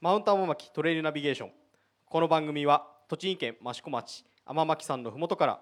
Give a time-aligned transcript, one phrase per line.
[0.00, 1.50] マウント天巻トレイルナビゲーション。
[2.06, 5.60] この番組は栃木県益子町天巻山のふもとから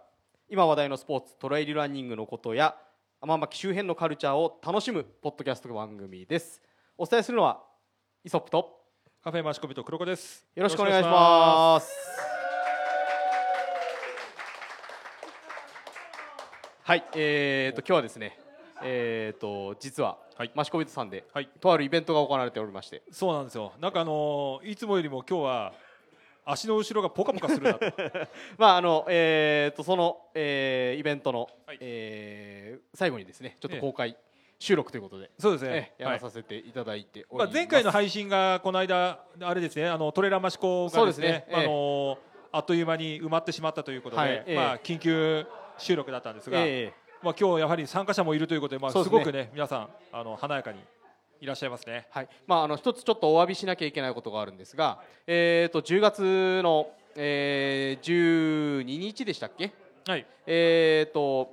[0.50, 2.76] 今話題のスポーツトレイルランニングのことや
[3.22, 6.60] 天巻周辺のカルチャーを楽しむポッドキャスト番組です。
[6.98, 7.62] お伝えするのは
[8.24, 8.78] イソップと
[9.24, 10.46] カフェマシコビと黒子です。
[10.54, 11.90] よろしくお願いします。
[16.82, 18.38] はいえー、と今日はですね
[18.82, 23.72] えー、と実は、はいマシコビットさんで、はいとあるイベントが行われておりましてそうなんですよ。
[23.80, 25.72] なんかあのーいつもよりも今日は
[26.44, 27.80] 足の後ろがポカポカするなと。
[28.58, 34.14] まああのえー、とその、えーイベントの、はいえー最後にですねちょっとええ公開
[34.58, 35.94] 収録ということで、そうですえね。
[35.96, 39.88] やらさせていただいておりまあます、前回の配信がこの間あれですね。
[39.88, 41.28] あのトレーラーマシコがですね。
[41.28, 42.18] ですねええあのー
[42.52, 45.46] あっという間に埋まってしまったということで、まあ緊急
[45.78, 50.78] 収録だったんですが、ええまあ今日やはり参加者もいるということで、まあすごくね皆さんあの華やかに
[51.40, 52.06] いらっしゃいますね。
[52.10, 52.28] はい。
[52.46, 59.72] まあ、あの一つちょっとお詫びしなきゃいけないことがあるんですが、えー、と10月の、えー、12日でしたっけ、
[60.06, 60.24] はい。
[60.46, 61.52] えーと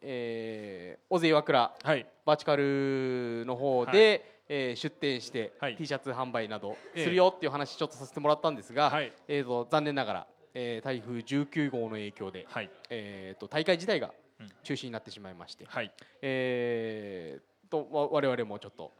[0.00, 2.06] えー、尾瀬岩倉はい。
[2.24, 5.76] バーチカルの方で、えー出店して、はい。
[5.76, 7.04] T シャツ販売などええ。
[7.04, 9.12] するよっていう話ちょっとさせてもらったんですが、はい。
[9.26, 12.70] えー、と残念ながら、えー台風19号の影響で、はい。
[12.90, 14.14] えー、と大会自体がうん
[14.62, 15.92] 中止になってしまいまして、はい。
[16.22, 18.92] えー、とわ我々もちょっと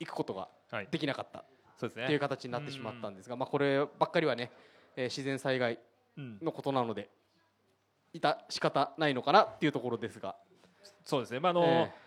[0.00, 0.88] 行くことがはい。
[0.90, 1.44] できなかった。
[1.78, 2.04] そうですね。
[2.04, 4.50] っていう形になってしまったんですが、まあ、こればっかりはね、
[4.96, 5.78] えー自然災害
[6.16, 6.38] うん。
[6.42, 7.10] のことなので
[8.12, 10.36] いた仕方ないのかなっていうところですが、
[11.04, 11.40] そうですね。
[11.40, 11.64] まああのー。
[11.66, 12.03] え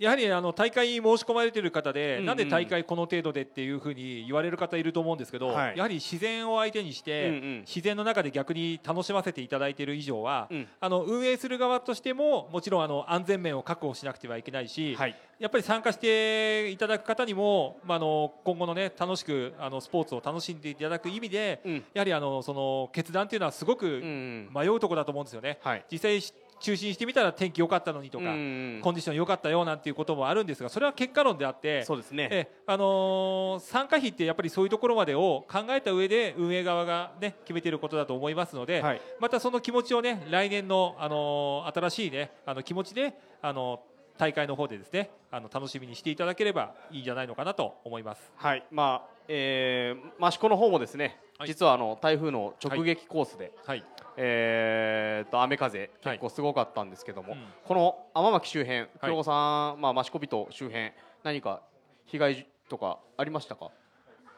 [0.00, 2.26] やはりあの大会に申し込まれている方で、うんうん。
[2.26, 5.76] なんで大会この程度でっていうふうに言われる方いると思うんですけど、はい。
[5.76, 7.60] やはり自然を相手にして、うんうん。
[7.60, 10.66] 自然の中で逆に楽しませていただいている以上は、うん。
[10.80, 15.14] あの運営する側としてももちろんあの安全面を確保しなくてはいけないし、はい。
[15.38, 21.84] やっぱり参加していただく方にも、まあ、あの今後の、ね、楽しくあのスポーツを楽しんでいただく意味で、うん。
[21.92, 25.58] やはりあのその決断というのはすごくん迷うところだと思うんですよね。
[25.62, 25.84] はい。
[25.90, 26.20] 実際
[26.60, 32.28] 中止にしてみたら天気良かったのにとか、コンディション良かったよなんていうこともあるんですがそれは結果論であってそうですね。
[32.30, 39.00] えあのー参加費ってやっぱりそういうところまでを考えた上で運営側が、ね、決めていることだと思いますので、はい。
[39.18, 43.80] またその気持ちをね来年の、あのー新しい、ね、あの気持ちで、あの
[44.20, 48.32] 大会の方でですねあの楽しみにしていただければいいんじゃないのかなと思います。
[48.36, 48.62] はい。
[48.70, 51.48] まあえー、益子の方もですね、はい。
[51.48, 53.82] 実はあの台風の直撃コースで、はい、
[54.18, 56.18] えー、と雨風はい。
[56.18, 57.44] 結構すごかったんですけども、うん。
[57.64, 60.92] この天巻周辺黒子さん、まあ、益子人周辺
[61.22, 61.62] 何か
[62.04, 63.70] 被害とかありましたか？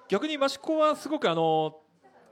[0.08, 1.74] 逆に益子はすごくあの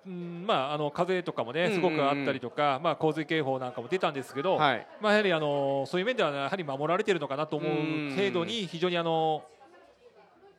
[0.06, 4.86] うんまあ、あの風とかもねすごくあったりとか、まあ、洪水警報なんかも出たんですけど、はい。
[5.00, 7.74] まあ、やはりあのそういう面ではやはり守られているのかなと思うう
[8.12, 9.42] ん程度に非常にあの、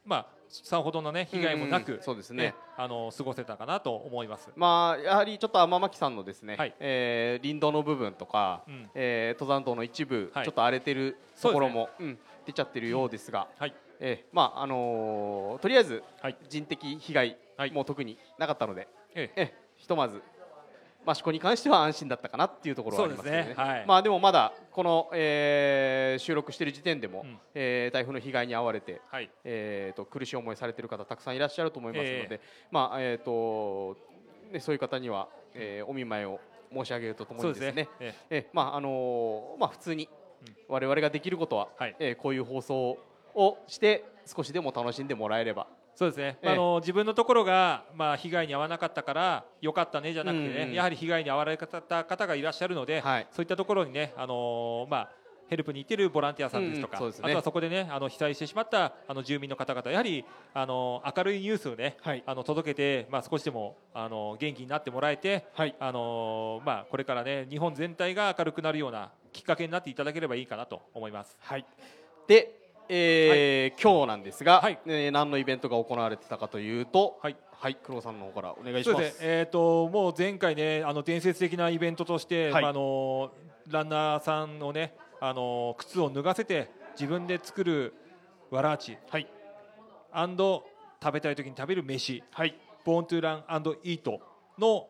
[0.05, 2.43] まあ、さほどの、ね、被害もなうんく、そうですね。
[2.43, 4.49] ねあの過ごせたかなと思います。
[4.55, 6.75] まあ、やはりちょっと天巻さんのですね、はい。
[6.79, 8.89] えー林道の部分とか、うん。
[8.93, 10.45] えー登山道の一部、はい。
[10.45, 13.73] ちょっと荒れてるところも、うん出ちゃってるようですが、はい。
[13.99, 16.37] えーまああのーとりあえずはい。
[16.49, 17.71] 人的被害はい。
[17.71, 19.41] も特になかったので、ええ。
[19.41, 20.21] えひとまず
[21.07, 23.43] 益子に関しては安心だったかなっていうところはありますけどね。
[23.49, 23.85] ねはい。
[23.87, 27.39] まあでもまだこの、えー収録している時点でも、うん。
[27.55, 29.29] えー台風の被害に遭われて、はい。
[29.43, 32.39] えー、と苦しい思いされている方たくさんいらっしゃると思いますので、え
[32.69, 33.97] まあえーと
[34.51, 36.39] ね、そういう方には、えーお見舞いを
[36.71, 37.71] 申し上げるとともにですすね。
[37.71, 37.89] ね。
[37.99, 38.15] え。
[38.29, 40.07] えまああのーまあ、普通に
[40.67, 41.95] 我々ができることは、はい。
[41.99, 42.97] えーこういう放送
[43.33, 45.67] をして少しでも楽しんでもらえれば
[46.01, 46.49] そうですね、ええ。
[46.53, 53.27] あの自分のところが、まあ、被害に遭わなかったからよかったねじゃなくてね、うんうんやはり被害に遭われた方がいらっしゃるので、はい。
[53.29, 55.09] そういったところにね、あのーまあ、
[55.47, 57.17] ヘルプに行っているボランティアさんですとか、うんうんね。
[57.21, 60.25] あとはそこでねあの被災してしまったあの住民の方々やはり、
[60.55, 62.23] あのー明るいニュースをね、はい。
[62.25, 65.75] あの届けて、まあ、少しでも、あのー元気になってもらえて、はい。
[65.79, 71.37] あのーまあ、これからね日本全体が明るくなるようなきっかけになっていただければいいかなと思います。
[71.41, 71.65] はい、
[72.27, 72.60] で、
[72.93, 74.77] えー今日なんですが、はい。
[74.85, 77.37] えー何のイベントが行われてたかというと、はい。
[77.49, 78.95] はい、黒さんの方からお願いしま。
[78.95, 82.61] そうですすね、えー、ともう前回ねあの伝説的なイベントとして、はい。
[82.63, 83.31] まああの
[83.69, 87.93] ランナーさんのねあの靴を脱がせて自分で作る
[88.49, 88.97] わらあち。
[89.09, 89.27] はい、
[90.11, 90.65] アンド
[91.01, 92.21] 食べたい時に食べる飯。
[92.31, 93.45] はい、ボーントゥーラン
[93.83, 94.19] イート
[94.59, 94.89] の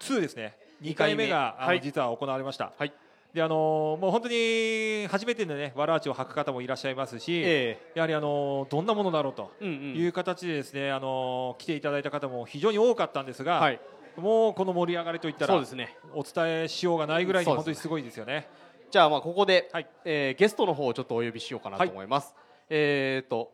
[0.00, 0.56] 2ですね。
[0.80, 1.82] 2回目がはい。
[1.82, 2.94] 実は行われました、はい、
[3.34, 13.80] であのもう本当に初めてのねわらあちを履く方もいらっしゃいますし、えやはりあのどんなものだろうとー、うんうん、いう形でですね、あの来ていただいた方も非常に多かったんですが、はい、
[14.16, 15.96] もうこの盛り上がりといったらね。
[16.14, 18.48] お伝えしようがないぐらいに本当にすごいですよね。
[18.90, 19.86] じゃあまあここで、はい。
[20.04, 22.34] えーゲストの方をちょっとお呼びしようかなと思います。
[22.68, 23.50] えっ、と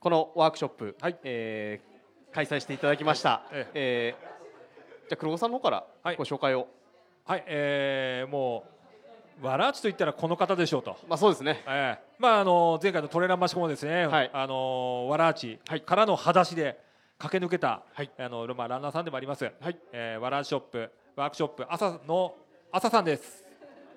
[0.00, 1.16] このワークショップ、はい。
[1.22, 1.94] えー
[2.34, 4.14] 開催していただきました、ええ。
[5.06, 6.66] ーじゃあ黒子さんの方からはいご紹介を、
[7.24, 8.74] はい、えー、もう
[9.42, 10.96] わらあちといったらこの方でしょうと。
[11.08, 16.80] まあそうですねええまああの前回のトレーランマシコもですね、はいあのわらあちはいからの裸足で
[17.18, 19.44] 駆け抜けた、はいあのまあランナーさんでもあります。
[19.44, 22.34] はいえー、わらショップワークショップ朝の
[22.72, 23.44] 朝さんです。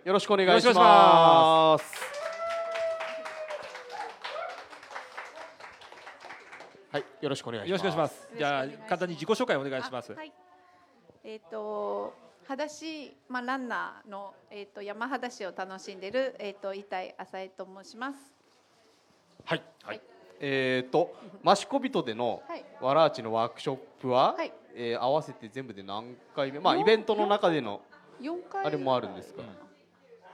[0.03, 2.17] よろしくお願いします
[6.89, 8.29] はいよろしくお願いしますよろしくお願いします。
[8.37, 10.13] じゃあ簡単に自己紹介お願いします。
[10.13, 10.31] あはい。
[11.25, 12.13] えっ、と
[12.47, 18.33] 裸足まあランナーのえっ、と山裸足を楽しんでいるえっ、と伊体浅江と申します。
[19.43, 20.01] はい、はい
[20.39, 21.13] えっ、と
[21.43, 27.81] マシコビトでのはいわらあちのワークショップは、はいえー合わせて全部で何回目まあイベントの中での
[28.21, 29.41] 四回あれもあるんですか、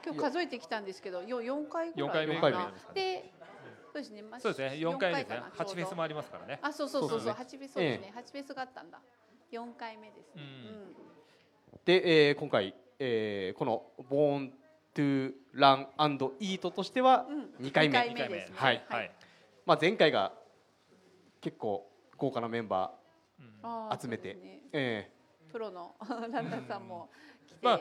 [0.06, 3.34] 今日数えてきたんですけどよ四回ぐらい四回目四回目かなで
[3.94, 4.22] そうですね。
[4.24, 4.80] まあそうですね。
[4.80, 5.52] 四回ですねかな。
[5.56, 6.14] 八フェスもあり。
[6.14, 6.60] りますからね。
[6.64, 8.12] あそうそうそうそう八フェスそうですね。
[8.16, 9.00] 八フェスがあったんだ。
[9.52, 10.42] 四回目ですね。
[10.42, 11.13] うん
[11.86, 14.50] で、えー今回、えーこの「ボーン・
[14.94, 17.36] トゥ・ラン・アンド・イート」としてはうん。
[17.36, 18.48] うん2回目。
[18.56, 19.12] はいはい。
[19.66, 20.34] まあ、前回が
[21.42, 25.10] 結構豪華なメンバーー集めて、ねえ
[25.52, 27.10] プロの ランナーさんも
[27.48, 27.60] 来て。
[27.62, 27.80] まあ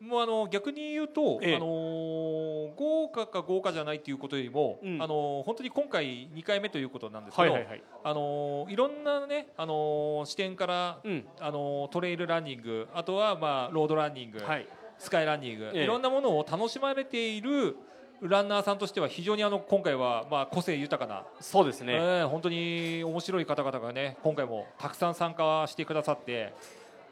[0.00, 1.56] もうあの逆に言うと、ええ。
[1.56, 5.02] あのー豪華か豪華じゃないということよりも、うん。
[5.02, 11.24] あのー本当に今回2回目ということなんですけど、はいあのーいろんなね、あのー視点から、うん。
[11.40, 14.68] あのートレイルランニングあとはまあロードランニング、はい。
[14.98, 15.84] スカイランニング、ええ。
[15.84, 17.76] いろんなものを楽しまれている
[18.20, 26.54] ランナーさんとしては非常にあの今回はまあ個性豊かな、そうですね、えー本当に面白い方々がね今回もたくさん参加してくださって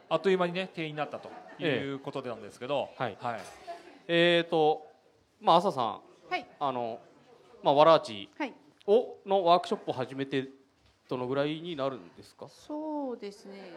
[0.09, 1.29] あっという間にね定員になったと
[1.63, 3.17] いうことなんですけど、はい。
[3.19, 3.39] はい。
[4.07, 4.85] えっ、と
[5.41, 5.85] まあ朝さん
[6.29, 6.45] はい。
[6.59, 6.99] あの
[7.63, 8.53] まあわらあちはい。
[8.87, 10.47] をのワークショップを始めて
[11.09, 12.47] どのぐらいになるんですか？
[12.49, 13.71] そうですね。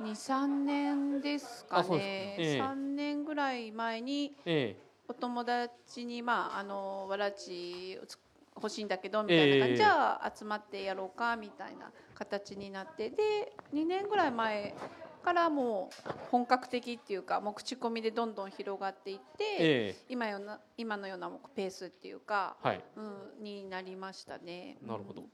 [0.00, 2.56] 二三年ですかね。
[2.58, 4.76] 三、年ぐらい前にえ
[5.08, 8.18] お友達にまああのわらちをつ
[8.56, 9.76] 欲しいんだけどみたいな感じ、ええ。
[9.76, 14.74] じゃあ集まってやろうかみたいな形になってで二年ぐらい前
[15.22, 19.96] からもう本格的っていうかもう口コミでどんどん広がっていって、ええ。
[20.08, 22.84] 今ような今のようなペースっていうか、えはい。
[22.96, 24.76] うん、になりましたね。
[24.86, 25.22] なるほど。
[25.22, 25.28] うん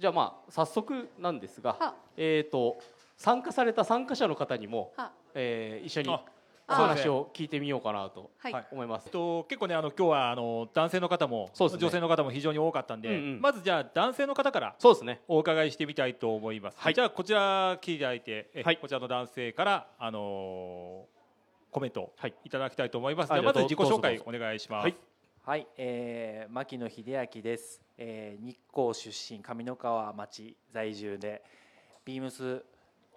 [0.00, 2.78] じゃあまあ早速なんですがはえっ、と
[3.18, 6.24] 参加された参加者の方にも、はえー一緒にあ
[6.74, 8.30] 話を聞いてみようかなと。
[8.38, 9.04] はい、はい思います。
[9.06, 9.12] えっ。
[9.12, 11.80] と結構ねあの今日はあの男性の方も、そうですね。
[11.80, 13.40] 女性の方も非常に多かったんで、うんうん。
[13.40, 15.20] まずじゃあ男性の方からそうですね。
[15.28, 16.78] お伺いしてみたいと思います。
[16.78, 16.94] はい。
[16.94, 18.76] じゃあこちら聞いていただいて、えはい。
[18.76, 21.20] こちらの男性からあのー
[21.72, 22.32] コメントい。
[22.46, 23.32] いただきたいと思います。
[23.32, 24.84] あじゃあまず自己紹介お願いします。
[24.84, 24.94] はい。
[25.42, 31.42] はい、えー、牧野秀明です、えー、日光出身上三川町在住で
[32.04, 32.62] ビームス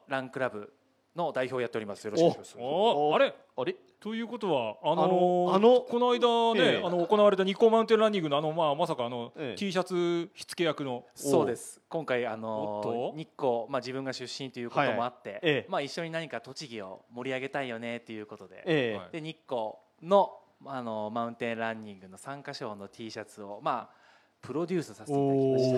[0.07, 0.73] ランクラブ
[1.15, 2.05] の代表をやっております。
[2.05, 2.57] よろしくお願いします。
[2.59, 3.33] おあれ？
[3.55, 3.75] あれ？
[3.99, 6.85] ということはあのーあのこの間ね、ええ。
[6.85, 9.55] あの行われた日光マウンテンランニングのあのまあまさかあの、ええ。
[9.57, 11.79] T シャツ火付け役のそうです。
[11.87, 15.65] 今回あおの日光、まあ、自分が出身ということもあって、ええ。
[15.69, 23.95] まあ、一緒に何か栃木を盛り上げたいよねということで,、で日光のあのマウンテンランニングの参加賞の T シャツをまあ
[24.41, 25.77] プロデュースさせていただきました。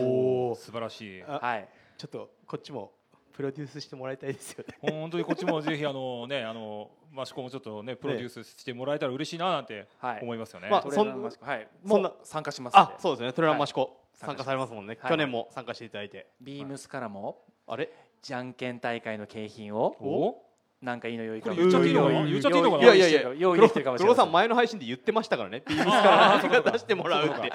[0.66, 1.24] 素晴らしい。
[1.24, 1.70] あはい。
[1.98, 2.92] ちょっとこっちも
[3.36, 4.78] プロデュースしてもらいたいですよね。
[4.80, 10.20] 本当にこっちもぜひあのねあのマシコもちょっとねプロデュースしてもらえたら嬉しいななんてはい。
[10.22, 10.70] 思いますよね。
[10.70, 11.68] まあトレーナーマシコはい。
[11.86, 13.34] そんな参加しますのあで、そうですね。
[13.34, 14.98] トレランマシコ、はい参加されますもんね。
[15.02, 15.12] はい。
[15.12, 16.28] 去年も参加していただいて。
[16.40, 17.92] ビームスからもあれ？
[18.22, 20.42] じゃんけん大会の景品をお？
[20.82, 21.50] なんかいいのよいか。
[21.50, 22.06] これ言っちゃっていいの？
[22.06, 22.20] かな？
[22.22, 22.84] 用意言っちゃっていいのかな？
[22.84, 24.16] いやいやいや、用意できてるかもしれません。
[24.16, 25.64] 黒さん前の配信で言ってましたからね。
[25.68, 26.62] ビームスから。
[26.72, 27.52] 出してもらうって。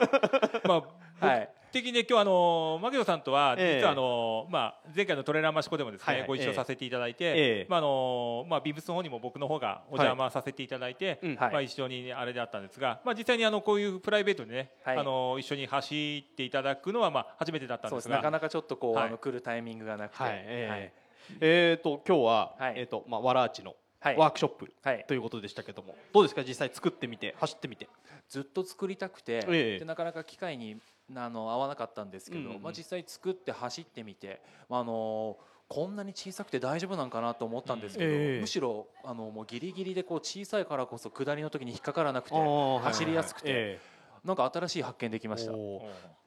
[0.66, 0.82] ま
[1.20, 3.80] あはい的にね今日あの牧野さんとはええ。
[3.80, 6.22] 実はあのまあ前回のトレーラーマシコでもですはいはい。
[6.22, 14.98] ねご一緒させていただいえてえまああのまあビブスの方にも僕の方がお邪魔させていただいてまあ一緒にあれだったんですがまあ実際にあのこういうプライベートでねはい。
[14.98, 19.06] あの一緒に走っていただくのはまあ初めてだったんですすなかなかちょっとこう、はい。
[19.08, 20.22] あの来るタイミングがなくて。
[20.22, 20.32] はい。
[20.32, 21.00] ええ。
[21.40, 22.74] えーと今日ははい。
[22.76, 24.16] えっとまあわらあちのはい。
[24.16, 25.04] ワークショップはい。
[25.06, 26.42] ということでしたけども、どうですか？
[26.42, 27.86] 実際作ってみて走ってみて。
[28.28, 29.78] ずっと作りたくて、ええ。
[29.80, 30.76] でなかなか機会に
[31.16, 32.62] あの合わなかったんですけど、うんうん。
[32.62, 35.38] まあ、実際作って走ってみて、まあ、あの
[35.68, 38.20] こんなに小さくて大丈夫なんかなと思ったんですけど、うん。
[38.20, 38.40] ええ。
[38.40, 42.34] むしろあのもうギリギリでこう小さいからこそ下りの時に引っかからなくて
[42.82, 43.78] 走りやすくて、
[44.24, 45.52] なんか新しい発見できました。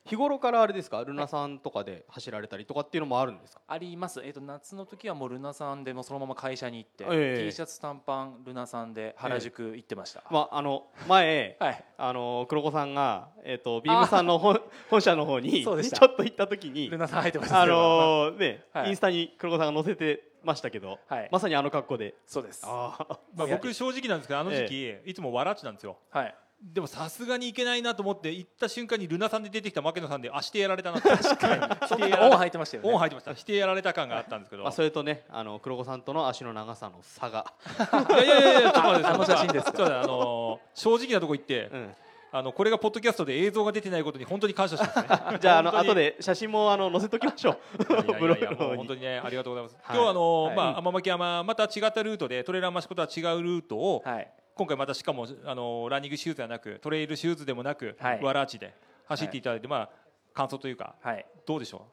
[0.05, 1.03] 日頃からあれですか？
[1.03, 3.61] ルナさんとかで走られたりとかっていうのもあるんですか？
[3.67, 7.45] あります、えー、と夏の時はもうルナさんでもうそのまま会社に行って、ええ。
[7.45, 11.85] T シャツ短パンルナさんで原宿行ってました、まああの前はい。
[11.97, 16.09] あの黒子さんがえっ、とビームさんの本本社の方にちょっそうでした。
[16.09, 17.61] と行った時にルナさん入ってました。
[17.61, 18.89] あの ね、はい。
[18.89, 21.29] インスタに黒子さんが載せてましたけど、はい。
[21.31, 22.15] まさにあの格好で。
[22.27, 22.65] そうです。
[22.65, 25.97] ああまあ、僕正直なんですけどあの時期、いつもわらっちなんですよ。
[26.09, 31.09] はいでもさすがにいけないなと思って行った瞬間にルナさんで出てきた牧野さんであしてやられたなって。
[31.11, 32.13] 確かに。
[32.13, 32.89] オン入ってましたよね。
[32.89, 33.35] オン入ってました。
[33.35, 37.53] してやられた感があったんですけど、まあ、それとねあの黒子さんとの足の長さの差が、
[38.09, 40.01] いやいやいやちょっと待ってあの写真ですか？
[40.01, 41.95] あの正直なとこ行って、うん、
[42.31, 45.07] あのこれがポッドキャストで映像が出てないことに本当に感謝しますね。
[45.41, 47.57] じゃああの後で写真もあの載せときましょう。
[47.77, 47.93] ブ
[48.25, 48.77] ログの方に。
[48.77, 49.77] 本当にねありがとうございます。
[49.83, 49.97] はい。
[49.97, 50.55] 今日あの、はい。
[50.55, 58.21] まあ天巻山また違ったルートでトレーラーマシコとは違うルートを、はい今回またしかもあのランニングシューズではなくトレイルシューズでもなく、はい。
[58.21, 58.73] ワラーチで
[59.05, 59.89] 走っていただいて、まあ
[60.33, 61.25] 感想というかはい。
[61.45, 61.87] どうでしょ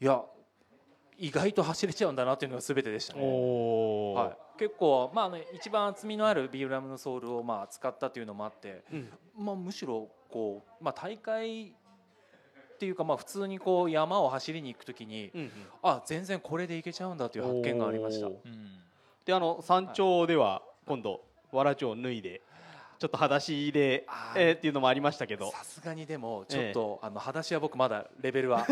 [0.00, 0.22] いや
[1.18, 3.20] 意外と走れちゃうんだなっていうのが全てでしたね。
[3.22, 9.08] はい、結構、まあ、あの一番厚みのあるビーラムのソールをまあ使ったというのもあって、うん。
[9.38, 11.72] まあ、むしろこう、まあ、大会っ
[12.78, 15.50] ていうかまあ普通にこう山を走りに行くときにうんうん。
[15.82, 18.26] あ全然これでいけちゃうんだという発見がありました。
[18.26, 18.86] う、うん
[19.24, 21.20] であの山頂では今度
[21.56, 22.42] わらちを脱いで
[22.98, 25.50] ちょっと裸足でえーっていうのもありましたけど。
[25.50, 28.66] さすがにでもちょっと、あの裸足は僕まだレベルは。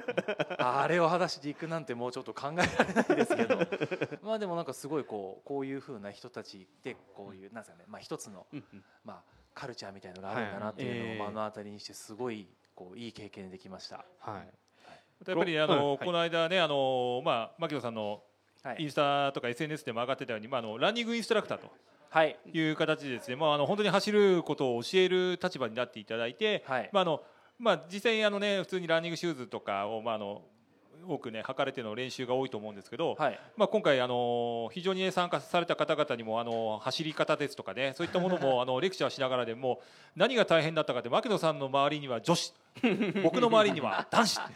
[0.58, 3.56] あれを裸足で行くなんてもうちょっと考えられないですけど。
[4.22, 8.84] まあでもなんかすごいこうこういうふうな人たちでこういうなんですかねまあ一つのうんうん。
[9.04, 9.22] まあ
[9.54, 11.34] カルチャーみたいのがあるんだなっていうのをはい。
[11.34, 14.04] 目の当たりにしてすごいこういい経験できました。
[14.18, 14.52] はい。
[15.26, 15.98] やっぱりあの、はい。
[15.98, 18.22] この間ねあのまあ牧野さんの
[18.62, 18.82] はい。
[18.82, 21.68] インスタとか SNS でも上がってたように、まああのランニングインストラクターと。
[21.68, 21.72] は
[22.24, 22.38] い。
[22.52, 26.90] いう形でですね、まああの本当に走ることを教える立場になっていただいて、はい。
[26.92, 27.22] まああの
[27.58, 30.42] まあ実際にあのね普通にランニングシューズとかをまああの
[31.06, 33.40] 多くね履かれての練習が多いと思うんですけど、はい。
[33.56, 39.80] まあ今回あの非常にね参加された方々にもあの走り方ですとかねそういったものも あのレクチャーしながらでも
[40.16, 42.54] 何が大変だったかって牧野さんの周りには女子。
[43.22, 44.40] 僕の周りには男子、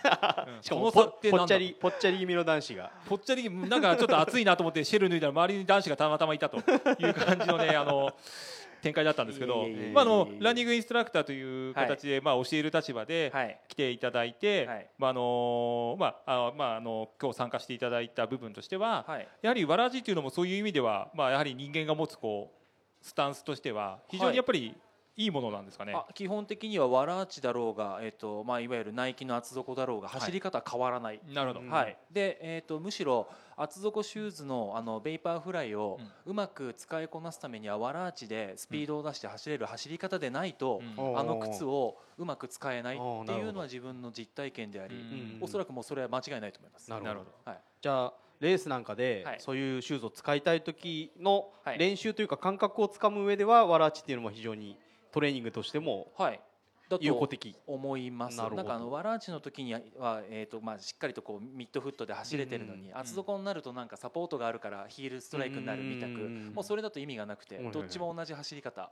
[0.48, 2.90] うんしかもぽっちゃりぽっちゃり気味の男子が。
[3.06, 6.60] ぽっちゃりなんかちょっと暑いなと思ってシェル脱いだら周りに男子がたまたまいたとい
[7.10, 8.14] う感じのねあの
[8.82, 13.60] 展開だったんですけどまああのランニングインストラクターという形でまあ教える立場ではい。
[13.68, 14.86] 来ていただいてはい。
[14.98, 19.28] まああのまああまああの今日参加していただいた部分としてははい。
[19.42, 24.74] やはりわらじというのもそういう意味ではまあやはり人間が持つこうスタンスとしては非常にやっぱり
[25.16, 25.94] いいものなんですかね。
[25.94, 41.18] あ基本的にはわらあちだろうが、えっとまあ、いわゆるナイキの厚底だろうが走り方変わらない、なるほど、うんはい、で、えー、とむしろ厚底シューズのあのベイパーフライをうまく使いこなすためにはワラーチでスピードを出して走れる走り方でないと、うん。
[41.18, 45.38] あの靴をうまく使えないっていうのは自分の実体験であり、うん。
[45.40, 46.90] おそらくもうそれは間違いないと思います。
[46.90, 47.32] なるほど。
[47.44, 47.60] はい。
[47.80, 49.36] じゃあレースなんかで、はい。
[49.40, 51.78] そういうシューズを使いたい時のはい。
[51.78, 54.78] 練習というか感覚をつかむ上ではワラーチっていうのも非常に
[55.12, 56.40] トレーニングとしてもはい、
[56.88, 57.56] だと有効的。
[57.66, 58.36] 思います。
[58.36, 58.62] ななるほど。
[58.62, 59.80] んかあのワラーチの時には
[60.30, 62.98] えっ、とまあしっかりとこうミッドフットで走れてるのに、うん。
[62.98, 66.52] 厚底になるとなんかサポートがあるからヒールストライクになるみたく、うん。
[66.54, 67.72] もうそれだと意味がなくて、うん。
[67.72, 68.90] どっちも同じ走り方。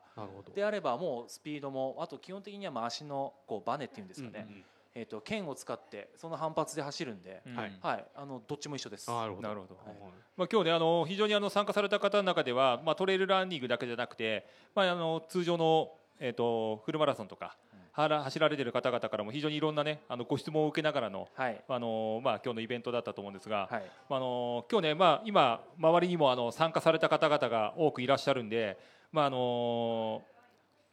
[0.54, 4.64] であればもうスピードもあと基本的にはまあ足のこうバネっていうんですかね。
[4.96, 7.72] えっ、と剣を使ってその反発で走るんで、うんはい。
[7.82, 8.04] はい。
[8.14, 9.10] あのどっちも一緒です。
[9.10, 9.48] なるほど。
[9.48, 9.96] なるほどはい。
[10.36, 17.56] まあ、今日ねあの非常にあの参加された方の中では、まあ、トレイルランニングだけじゃなくて、まあ、あの通常の、えー、とフルマラソンとか、
[17.92, 21.62] はら走られてる方々からも非常にいろんな、ね、あのご質問を受けながらのはい。
[21.68, 23.84] あの、まあ、今日のイベントだったと思うんですが、はい。
[24.10, 28.78] あの今日ね、まあ、今周りにもあの参加された方々が多くいらっしゃるんで、
[29.12, 30.22] まああの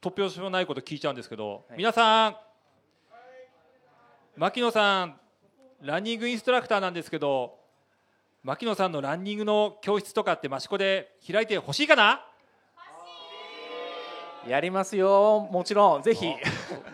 [0.02, 1.78] 突拍子もないこと聞いちゃうんですけど、はい。
[1.78, 2.36] 皆さん
[4.38, 5.20] 牧野さん
[5.82, 7.60] ランニングインストラクターなんですけど
[8.44, 12.26] 牧野さんのランニングの教室とかって益子で開いてほしいかな？
[14.48, 16.02] やりますよもちろん。
[16.02, 16.26] ぜひ。
[16.28, 16.32] い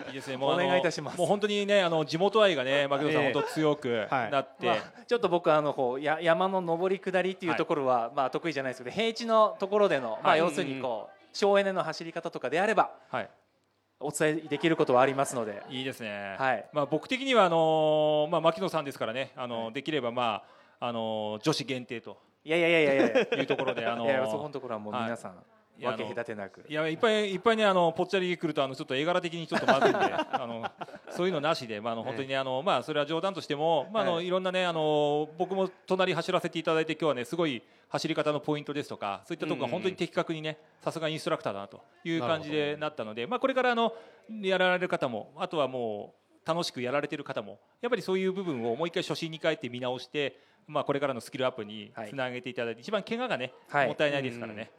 [0.10, 0.38] いですね。
[0.38, 1.18] もうお願いいたします。
[1.18, 4.76] もう本当にねあの地元愛がね牧野さん、ええ本当強くはいなって、まあ、
[5.06, 10.40] ちょっと僕あのこうや山の上り下りっていうところは、まあ得意じゃないですけど平地のところでの、まあはい。
[10.40, 13.30] 要するにこう省エネの走り方とかであればはい、
[14.00, 16.36] お伝えできることはありますので、いいですね。
[16.38, 16.66] はい。
[16.74, 20.44] まあ僕的にはあのーまあ牧野さんですからね、あのできればま
[20.80, 22.18] ああのー女子限定と。
[22.44, 23.40] いやいやいやいやいや。
[23.40, 25.44] いうところであのー いやそこのところはもう皆さん、
[25.80, 26.66] 分け隔てなく。
[26.68, 30.66] いやいっぱいいっぱいねあのぽっちゃり来るとあのちょっと絵柄的にちょっとまずいんであの
[31.10, 43.94] そういうのなしでまああの本当にねあのまあそれは冗談としてもまああの、、はいろんなねあの僕も隣走らせていただいて今日はねすごい走り方のポイントですとかそういったところが本当に的確にねさすがインストラクターだなという感じでなったのでまあこれからあの
[44.42, 46.14] やられる方もあとはも
[46.46, 53.88] う楽しくやられてる方もやっぱりそういう部分をもう一回初心に帰って見直してまあこれからのスキルアップにつなげていただいて、一番怪我がね、はい。
[53.88, 54.70] もったいないですからね。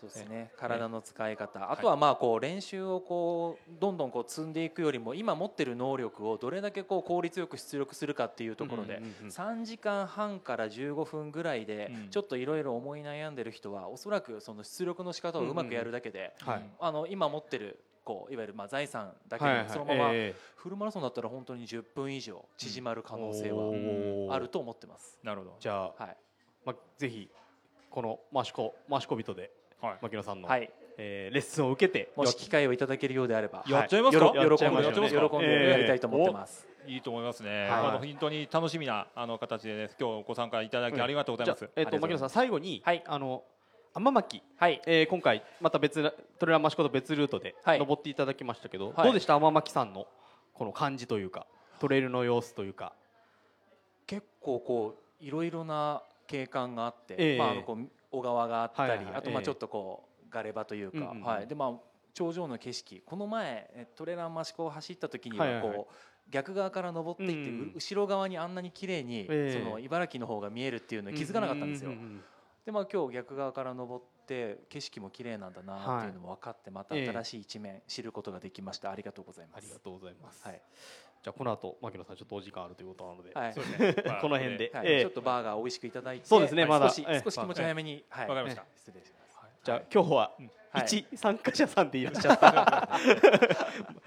[0.00, 0.50] そうですね。
[0.56, 1.70] 体の使い方。
[1.70, 12.08] あとはまあこう練習をこうどんどんこう積んでいくよりも今持ってる能力をどれだけこう効率よく出力するかっていうところでうんうんうん3時間半から15分ぐらいでうん。
[12.10, 16.62] ちょっといろいろ思い悩んでる人はおそらくその出力の仕方をうまくやるだけではい。
[16.80, 24.32] あの今持ってるこういわゆるまあ財産だけでそのままえフルマラソンだったら本当に10分以上縮まる可能性おはー。
[24.32, 25.18] あると思ってます。
[25.24, 25.56] なるほど。
[25.58, 26.16] じゃあ、はい。
[26.64, 27.28] まあ、ぜひ
[27.90, 29.50] このマシコマシコ人ではい。
[30.02, 34.26] 牧野さんの、はい、えーレッスンを受けてもし機会をいただけるようであれば、やっちゃいますか？
[34.26, 36.66] はいよろ喜んで喜んでやりたいと思ってます。
[36.86, 37.50] いいと思いますね。
[37.50, 37.70] はい。
[37.70, 41.60] あの本当に楽しみなあの形でね、今日ご参加いただきありがとうございます。
[41.60, 43.02] じゃあえっ、とありがと牧野さん最後に、はい。
[43.06, 43.42] あの
[43.92, 47.78] 天巻、はい、えー今回また別なトレランマシコと別ルートではい。
[47.78, 49.04] 登っていただきましたけど、はい。
[49.04, 49.36] どうでした？
[49.36, 50.06] 天巻さんの
[50.54, 51.46] この感じというか
[51.80, 52.92] トレイルの様子というか。
[54.06, 57.38] 結構こういろいろな景観があって、ええ。
[57.38, 59.04] まああのこう小川があったり、はいはい。
[59.06, 61.22] はいええあとまあちょっとこうガレ場というか、うんうんうん。
[61.22, 61.72] はい、でまあ
[62.14, 65.68] 頂上の景色この前えトレランマシコを走った時にはいはいはい。
[65.68, 65.94] はこう
[66.30, 67.68] 逆側から登っていって、うんうん。
[67.68, 69.52] う後ろ側にあんなに綺麗に、ええ。
[69.52, 71.90] その茨城の方が見えるっていうのに気づかなかったんですよ。
[71.90, 72.20] うううん。
[72.64, 77.12] でまあ今日逆側から登って景色も綺麗なんだなっていうのも分かってまたええ。
[77.12, 78.90] 新しい一面知ることができました。
[78.90, 79.58] ありがとうございます。
[79.58, 80.60] ありがとうございます、はい
[81.26, 83.54] じゃあこの後牧野さんちょっとお時間あるということなので、はい。
[84.22, 85.00] この辺で、はいええ。
[85.00, 86.70] ちょっとバーガー美味しくいただいて、そうですねはい。
[86.70, 86.88] まだ。
[86.88, 87.20] 少しええ。
[87.24, 88.64] 少し気持ち早めに、はい、わかりました。
[88.76, 89.40] 失礼します。
[89.64, 90.32] じゃあ今日は
[90.70, 90.86] はい。
[90.86, 92.88] 一参加者さんでいらっしゃった、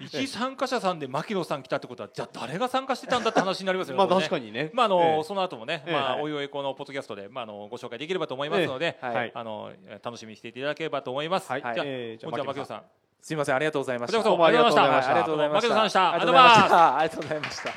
[0.00, 3.98] 一参加者さんで牧野さん来たってことは、じゃあ誰が参加してたんだって話になりますよね。
[3.98, 4.70] まあ確かにね。
[4.72, 5.22] まああの、ええ。
[5.22, 5.92] その後もね、ええ。
[5.92, 9.70] まあはいおいおいこのポッドキャストでまああのご紹介できればと思いますので、あの
[10.02, 11.52] 楽しみにしていただければと思います。
[11.52, 11.60] はい。
[11.60, 12.82] じゃあ、えーじゃあ本日は牧野さん。
[13.20, 14.18] すみませんありがとうございました。
[14.18, 15.68] こちらこそどうもありがとうございましたはいありがとうございました。
[15.68, 16.98] 牧野さんでしたありがとうございましあた。
[16.98, 17.70] ありがとうございました。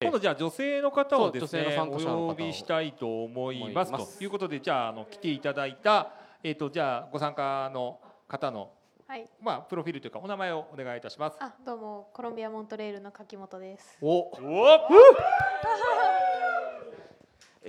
[0.00, 6.12] 今度じゃあ女性の方をですねお呼びしたいと思います思いますということでじゃああの来ていただいた
[6.44, 8.70] えっ、とじゃあご参加の方の
[9.08, 9.28] はい。
[9.40, 11.36] まあプロフィールというかお名前をお願いいたします。
[11.40, 13.98] あ、どうもコロンビアモントレールの柿本です。
[14.02, 14.32] おお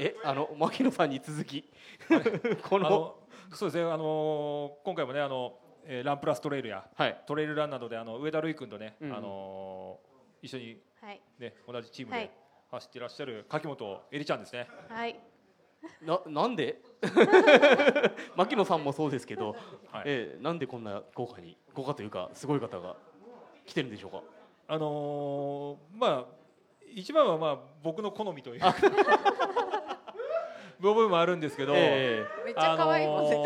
[0.02, 1.70] えあの牧野さんに続き。
[2.70, 3.16] この。
[3.54, 3.92] そうですね。
[3.92, 7.22] あの今回もねあの、えーランプラストレイルやはい。
[7.28, 9.10] トレイルランなどであの上田瑠衣君とね、うん。
[9.10, 10.00] うんあの
[10.42, 11.22] 一緒にはい。
[11.40, 12.32] ね同じチームではい。
[12.72, 14.68] 走っていらっしゃる柿本えりちゃんですね。
[14.88, 15.20] はい。
[16.02, 16.80] ななんで？
[18.36, 19.56] 牧野さんもそうですけど、
[19.92, 20.04] はい。
[20.06, 22.96] えーなんでこんな豪華に豪華というかすごい方が
[23.66, 24.22] 来てるんでしょうか？
[24.68, 26.40] あのーまあ
[26.92, 28.62] 一番はまあ僕の好みという
[30.80, 33.44] 部分もあるんですけど、えめっちゃ可愛いもんねと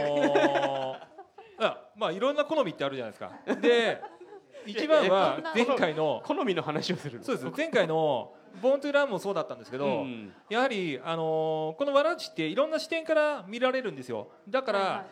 [1.59, 3.31] かまあいろんな好みってあるじゃないですか。
[3.61, 4.01] で
[4.65, 7.51] 一番は前回のー好みの話をするそうです。
[7.55, 10.33] 前回のボーントゥーランもそうだったんですけど、うん。
[10.49, 14.29] やはりあのーこのわらじっていろんな視点から見られるんですよ。
[14.47, 15.05] だから、は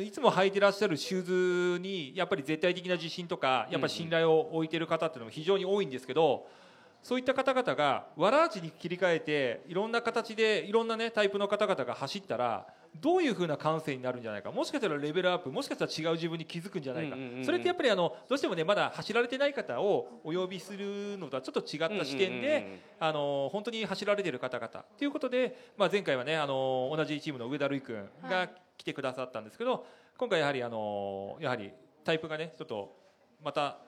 [0.00, 6.46] いつも履いてらっしゃるシューズにやっぱり絶対的な自信とかやっぱり信頼を置いてる方っていうのも非常に多いんですけど
[7.02, 12.66] そういった方々がわらじに切り替えていろんな形でいろんなねタイプの方々が走ったら
[13.00, 14.50] どういう風な感性になるんじゃないか。
[14.50, 17.14] もしかしたらレベルアップもしかしたら違う自分に気づくんじゃないか。
[17.14, 17.44] うんうんうんうん。
[17.44, 22.80] それってやっぱりあのどうしてもねまだ走られてない方をお呼びするのとはちょっと違った視点で、うんうんうんうん。
[23.00, 28.50] あの本当に走られている方々ということで、まあ、前回はねあの同じチームの上田瑠衣君がはい。
[28.78, 29.86] 来てくださったんですけど、
[30.18, 31.72] 今回やはりあのやはり
[32.04, 32.94] タイプがねちょっと
[33.42, 33.78] また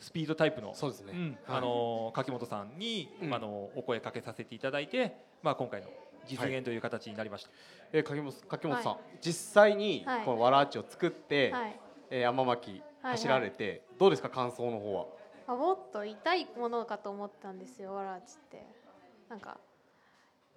[0.00, 1.58] スピードタイプのそうですね、うんはい。
[1.58, 3.34] あの柿本さんに、うん。
[3.34, 5.88] あのお声かけさせていただいて、まあ、今回の
[6.26, 7.50] 実現という形になりました。
[7.92, 10.24] えー柿本柿本さん、は実際にはい。
[10.24, 11.80] このわらあちを作って、はい。
[12.10, 15.06] えー天巻はい走られて、どうですか感想の方は？
[15.46, 18.64] あもっと痛いものかと思ったんですよ、わらちって。
[19.28, 19.58] なんか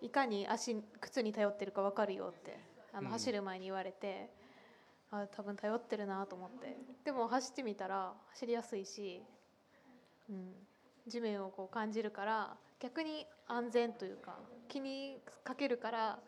[0.01, 2.59] いかに足靴に頼ってるかわかるよって
[2.91, 3.11] あの、うん。
[3.13, 4.29] 走る前に言われて、
[5.11, 6.75] あ多分頼ってるなと思って。
[7.05, 9.23] でも走ってみたら走りやすいし、
[10.29, 10.53] うん、
[11.07, 16.19] 地面をこう感じるから逆に安全というか気にかけるから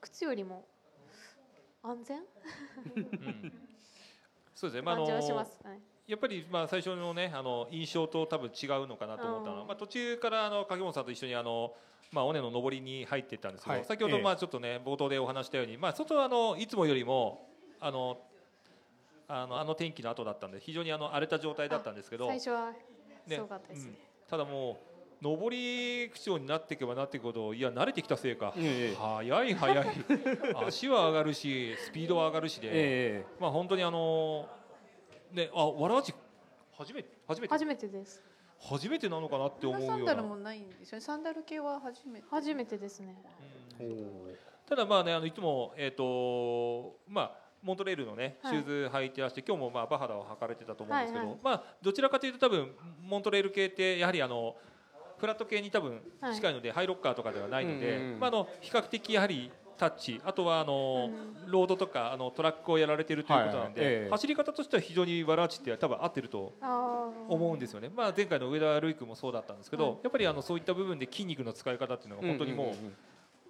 [0.00, 0.66] 靴よりも
[1.82, 2.18] 安全？
[2.18, 3.52] うん。
[4.54, 5.46] そうですね、まああの
[6.06, 9.68] やっぱりまあ最初のねあの印象と多分違うのかなと思ったのは、うん。
[9.68, 11.72] まあ、途中からあの影本さんと一緒にあの
[12.12, 13.84] まあ尾根の上りに入っていったんですけど、はい。
[13.86, 17.48] 先ほどええまあちょっとね冒頭でお話したように、まあ外はあのいつもよりも
[17.80, 18.18] あの
[19.28, 22.70] あのあの天気の後だったんで非常にあの荒れた状態だったんですけど、最初は
[23.26, 23.90] ねすごかったですね。
[23.90, 23.96] うん。
[24.28, 24.78] ただも
[25.22, 28.96] う上り口調になっていけばなっていくほどいや慣れてきたせいか、ええ。
[28.96, 29.86] 速い速い。
[30.66, 34.48] 足は上がるしスピードは上がるしで、えまあ本当にあの
[35.32, 36.14] ねあわらわち
[36.76, 37.54] 初めて初めて？
[37.54, 38.22] 初めてです。
[38.60, 39.96] 初めてなのかなって思うような。
[39.96, 41.00] サンダルもないんですよね。
[41.00, 42.26] サンダル系は初めて？
[42.30, 43.16] 初めてですね。
[43.78, 48.52] えただまあねあのいつもえっ、とまあモントレールのね、はい。
[48.52, 52.70] シューズ履いてらして今日もまあバハダを履かれてたと思うんですけど、まあどちらかというと多分
[53.02, 54.54] モントレール系ってやはりあの
[55.18, 61.10] フラット系に多分はい近いので、ハイロッカーとかではないので、まああの比較的やはりタッチあとはあの、
[61.46, 66.54] ロードとかあのトラックをやられてるということなんで、走り方としては非常にワラーチって多分合ってると
[67.28, 69.96] 思うんですよね、まあ、前回の上田瑠衣君もそうだったんですけど、はい。
[70.04, 72.74] やっぱりあのそういった部分で筋肉の使い方っていうのが本当にも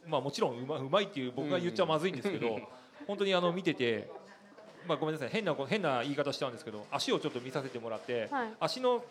[0.07, 2.59] う,、まあ、もちろんうまうまいっていう僕が言っちゃまずいんですけど、
[3.07, 4.11] 本当にあの見てて、
[4.87, 5.29] まあ、ごめんなさい。
[5.31, 8.49] 変な変な言い方しちゃうんですけど足をちょっと見させてもらって、はい。
[8.61, 9.05] 足の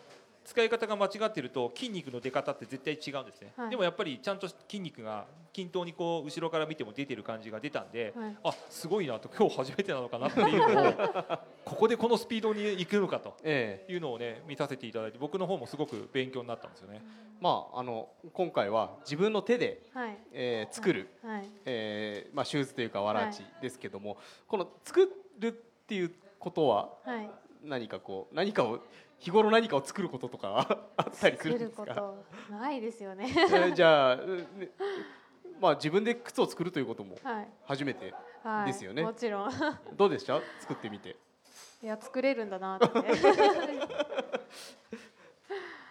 [0.44, 3.70] 使い方が間違ってると筋肉の出方って絶対違うんですね、はい。
[3.70, 8.36] でもやっぱりちゃんと筋肉が均等にこう後ろから見ても出てる感じが出たんで、はい。
[8.44, 13.92] あすごいなと今日初めてなのかなっていうのを ここでこのスピードに行くのかとええ。
[13.92, 17.02] いうのをね見させていただいて僕の方もすごく勉強になったんですよね。
[17.40, 20.18] まああの今回は自分の手で、はい。
[20.32, 21.48] えー作る、はい。
[21.64, 25.52] えーまあ、シューズというかわらちですけども、この作るっ
[25.86, 27.30] ていうことははい。
[27.62, 28.80] 何かこう何かを
[29.24, 31.86] 日頃何かを作ることとかは あったりす作るんですか？
[31.94, 33.24] とないですよね。
[33.26, 34.68] えーじゃあ、ね
[35.60, 37.48] まあ、自分で靴を作るということもはい。
[37.64, 38.66] 初めてはい。
[38.66, 39.02] ですよね。
[39.02, 39.50] もちろん。
[39.96, 40.40] どうでした？
[40.60, 41.16] 作ってみて。
[41.82, 42.86] いや作れるんだなって。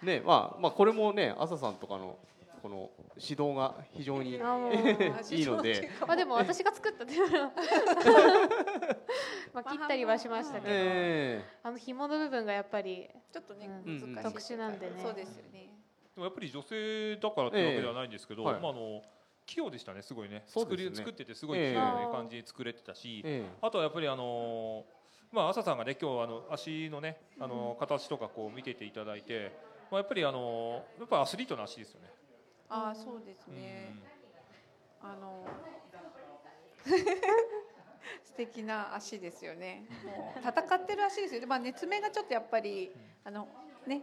[0.03, 2.17] ねまあまあこれもね朝さんとかの
[2.63, 7.51] この指導が非常に いいので、ま あでも私が作ったっていうのは。
[9.53, 14.23] まあ切ったりはしましたけど、えあの紐の部分がやっぱりちょっとね、うん難しい。
[14.23, 14.97] 特殊なんでね。
[14.97, 15.73] そうですよね。
[16.15, 18.61] でもやっぱり女性だからっていうわけではないんですけど、ええはい。
[18.61, 19.01] まああの
[19.45, 20.35] 器用でしたねすごいね。
[20.35, 20.43] ね。
[20.47, 21.73] 作り作っててすごいええ。
[21.73, 24.85] 器用な感じで作れてたし、えあとはやっぱりあの
[25.33, 29.51] まあ朝さんがね今日あの足のねあの形とかこう見てていただいて、
[29.91, 32.22] まあやっぱりあのやっぱアスリートの足ですよね。
[32.73, 33.55] ああそうですうん。
[33.55, 33.95] ね、
[35.01, 35.45] あの
[38.23, 39.85] 素敵な足ですよね。
[40.05, 41.41] もう戦ってる足ですよ。
[41.41, 41.45] ね。
[41.45, 42.91] まあ熱目がちょっとやっぱり
[43.23, 43.47] あの
[43.85, 44.01] ね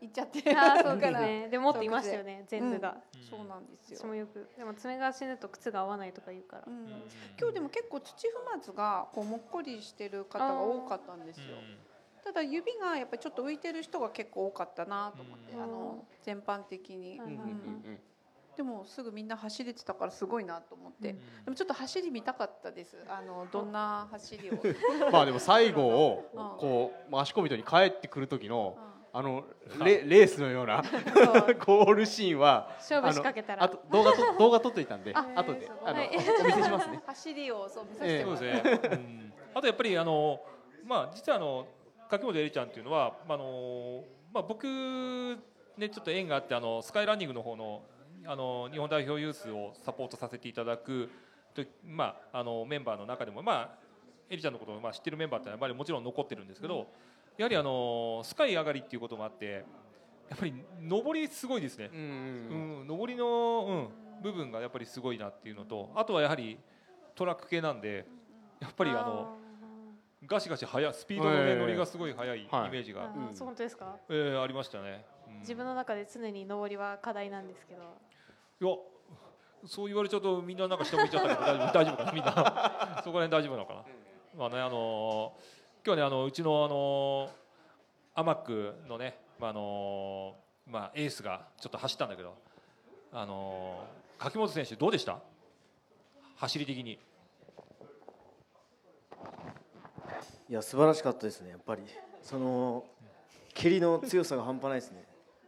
[0.00, 0.58] いっちゃってる。
[0.58, 1.48] あーそうですからね。
[1.48, 3.22] でもっといましたよね全部が、うん。
[3.22, 3.98] そうなんですよ。
[3.98, 6.88] 私もよくでも爪が死ぬと靴が合わないとか言うから、うん、
[7.38, 11.56] 今日でも結構土踏まずがこうもっこりしてる方が多かったんですよ。
[12.24, 15.62] ただ指がやっぱりちょっと浮いてる人が結構多かったなと思って、うん。
[15.62, 17.42] あの全般的に、はいうんうんう
[17.90, 18.00] ん
[18.56, 21.16] でもすぐみんな走れてたからすごいなと思って、うん。
[21.44, 22.96] でもちょっと走り見たかったです。
[23.08, 24.56] あのどんな走りを、う
[25.08, 26.58] んまあでも最後を うん。
[26.58, 29.44] こう足込みとに帰ってくる時のうあの
[29.84, 30.82] レレースのような
[31.64, 33.64] ゴールシーンは勝負仕掛けたら。
[33.64, 35.70] あと動画と動画撮っといたんであ後で。
[35.84, 36.10] あのはい。
[36.10, 36.96] お見せしますね。
[36.96, 37.00] ん。
[37.00, 38.88] 走りをそう見させてもそうらって、ですね。
[38.92, 39.32] うん。
[39.54, 40.40] あとやっぱりあの
[40.84, 41.66] まあ実はあの
[42.08, 44.66] 柿本絵里ちゃんっていうのはあのまあ僕
[45.76, 47.82] ねちょっと縁があってあのスカイランニングの方の
[48.26, 51.10] あの日本代表ユースをサポートさせていただく
[51.54, 53.68] とまああのメンバーの中でもまあ
[54.30, 56.86] エリちゃんのことをまあ知ってるメンバーってやっぱりもちろん残ってるんですけど、
[57.36, 59.64] やはりあのスカイ上がりっていうこともあって
[60.30, 60.54] やっぱり
[60.88, 61.90] 上りすごいですね。
[61.92, 62.04] うんうう
[62.84, 62.86] ん。
[62.86, 66.58] ん、上りの、うん、部分がやっぱりすごいなっていうのとあとはやはり
[67.14, 68.06] トラック系なんで
[68.60, 69.36] やっぱりあの
[70.24, 72.70] ガシガシ速いスピードの、ねええ乗りがすごい速いイメはい。
[72.70, 73.96] ージが、あーそう本当ですか？
[74.08, 75.40] えーありましたね、うん。
[75.40, 77.82] 自分の中で常に上りは課題なんですけど
[78.62, 78.76] いや
[79.66, 83.02] そう言われちゃうとみんななんか下向いちゃったけど大丈夫大丈夫かなみんな。
[83.02, 83.84] そこら辺大丈夫なのかな、
[84.36, 85.52] まあねあのー
[85.84, 87.30] 今日ねあのうちのあのー
[88.14, 92.36] アマックのね、まああのーまあ、エースがちょっと走ったんだけど、
[93.12, 95.18] あのー柿本選手どうでした？
[96.36, 97.00] 走り的に。
[100.48, 101.82] いや素晴らしかったですねやっぱり。
[102.22, 102.84] その
[103.54, 105.04] 蹴りの強さが半端ないですね。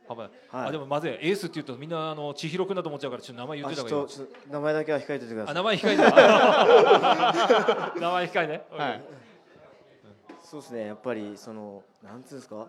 [0.08, 0.68] あ,、まあはい。
[0.68, 4.18] あでもまずいエースって言うとみんなあの千尋君だと思っちゃうからちょっと名前言っあてた方がいい
[4.50, 6.02] 名前だけは控えておいてくださいあ名前控えて
[8.00, 9.02] 名前控えね、はい
[10.42, 12.68] そうですねやっぱりそのなんつうんですか?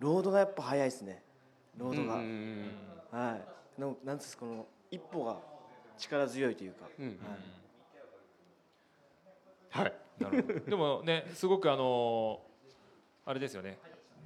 [0.00, 1.22] ロードがやっぱ速いですね.
[1.76, 2.14] ロードが、
[3.24, 3.44] はい
[3.80, 4.40] のなんつうんですか?
[4.40, 5.36] この一歩が
[5.98, 7.04] 力強いというか、うん。
[7.04, 7.16] うんは
[9.82, 9.92] いはい。
[10.18, 10.60] なるほど。
[10.60, 12.40] でもねすごくあの
[13.26, 13.78] あれですよね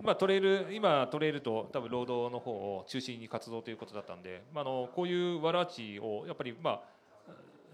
[0.02, 6.80] まあ、トレイル今トレイルと多分ロードの方を中心に活動ということだったんで、まあ、あのこういうワラーチをやっぱり、まあ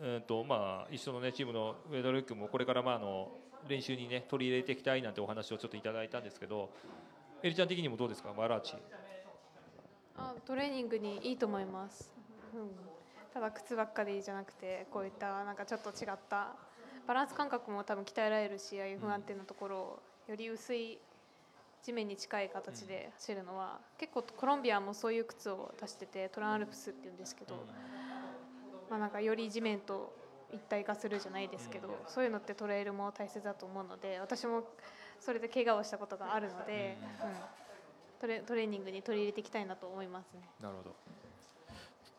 [0.01, 3.29] えーとまあ、一緒の、ね、チームのウェドルックもこれから、まあ、あの
[3.69, 6.71] 練習に、ね、取り入れていきたいなんてお話をちょっといただいたんですけど
[7.43, 8.33] エリちゃん的にもどうですか？
[8.37, 8.75] ワラーチ
[10.17, 12.13] あトレーニングにいいと思います、
[12.55, 12.71] うん、
[13.33, 16.55] ただ靴ばっかでいいじゃなくてこういったなんかちょっと違った
[17.07, 20.99] バランス感覚も多分鍛えられるしああいう不安定なところをより薄い
[21.87, 27.55] 地面に近い形で走るのは結構コロンビアもそういう靴を出しててトランアルプスっていうんですけど、
[28.91, 30.13] まあ、なんかより地面と
[30.53, 34.65] 一体化するじゃないですけどそういうのってトレイルも大切だと思うので私も
[35.21, 37.31] それで怪我をしたことがあるので、うん、
[38.21, 40.41] トレトレーニングに取り入れていきたいなと思いますね。
[40.61, 40.97] なるほど。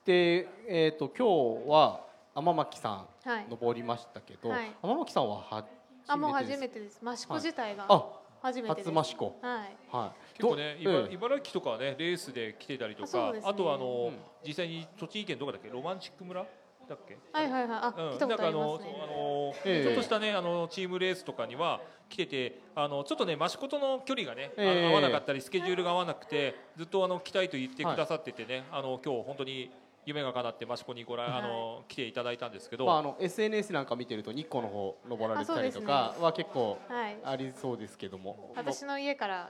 [0.06, 3.46] で、えー、と今日は天巻さんはい。
[3.50, 4.72] 登りましたけど、はい。
[4.82, 6.12] 天巻さんは初めてです。
[6.14, 7.02] あもう初めてです。
[7.04, 7.86] 益子自体が。
[7.90, 8.92] あ初めてです。
[8.92, 9.40] 初益子。
[9.42, 9.78] はい。
[9.92, 10.34] はい。
[10.38, 14.18] 結構ねど茨茨城とかはねレースで来てたりとかねあとはあの、うん。
[14.46, 15.70] 実際に栃木県どこだっけ？
[15.70, 17.18] ロマンチック村だっけ？
[17.34, 17.80] はいはいはい。
[17.82, 18.18] あ、うん。
[18.18, 18.92] 来たことありなんますね。
[18.92, 19.84] かあのええ。
[19.84, 24.88] ちょっとしたねあのチームレースとかには来ててあのちょっとね益子との距離がね、あええ。
[24.90, 29.72] 合わなかったりスケジュールが合わなくてずっとあの来たいと言ってくださっててね、あの今日本当に
[30.08, 37.18] 夢が叶って益子にご来、あの来ていただいたんですけど、まあ、あの SNS なんか見てると日光の方登られてたりとかは結構はい。
[37.26, 39.50] ありそうですけども私の家から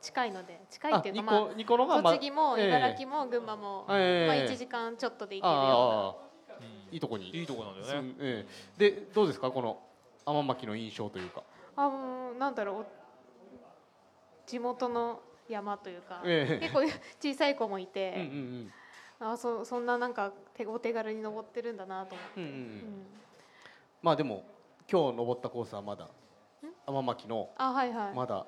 [0.00, 6.28] 近いので近いあっていうかニまあ栃木もええ茨城も群馬もまええあ1時間ちょっとで行けるよああ
[6.92, 8.14] いいとこにいいとこなんだすよね。
[8.20, 8.46] え
[8.78, 9.78] えでどうですかこの
[10.24, 11.42] 天巻の印象というか、
[11.76, 11.86] うな。
[11.86, 12.86] あもうなんだろう。
[14.46, 16.22] 地元の山というか。
[16.24, 16.80] ええ結構
[17.20, 18.72] 小さい子もいうんうんて、
[19.20, 22.40] あそそんななんか手お手軽に登ってるんだなと思って。
[22.40, 23.06] うんうんうんうん
[24.00, 24.44] まあでも
[24.90, 26.08] 今日登ったコースはまだ
[26.86, 28.14] 天巻のあはいはい。
[28.14, 28.46] まだ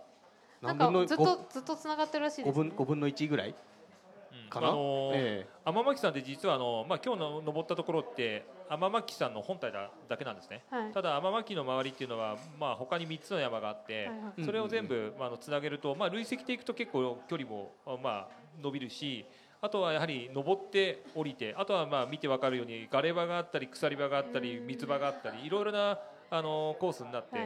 [0.62, 2.70] なん何分のかずっとずっとつながってるらしいで5す、ね。
[2.70, 3.48] 分5分の1ぐらい？
[3.50, 10.62] うんかな、あのーえ天巻さんって実はあの、まあ、今日の登ったところって天巻さんの本体だだけなんですね。
[10.70, 10.92] はい。
[10.92, 18.28] ただ天巻の周りっていうのは、まあ、他に3つの山があって、はいはいうんそれを全部、まあ、あのつなげると、まあ、累積でいくと結構距離も、あまあ、
[18.62, 19.26] 伸びるし
[19.62, 24.66] あとはやはり登って降りてあとはまあ見て分かるようにガレ場があったり鎖場があったりうん。
[24.66, 25.98] 水場があったりいろいろな
[26.30, 27.36] あのコースになって。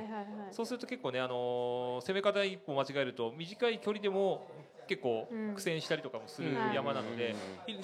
[0.52, 4.46] そうすると結構ね、あの攻め方一歩間違えると短い距離でも
[4.86, 6.74] 結構うん苦戦したりとかもするうん。
[6.74, 7.34] 山なので、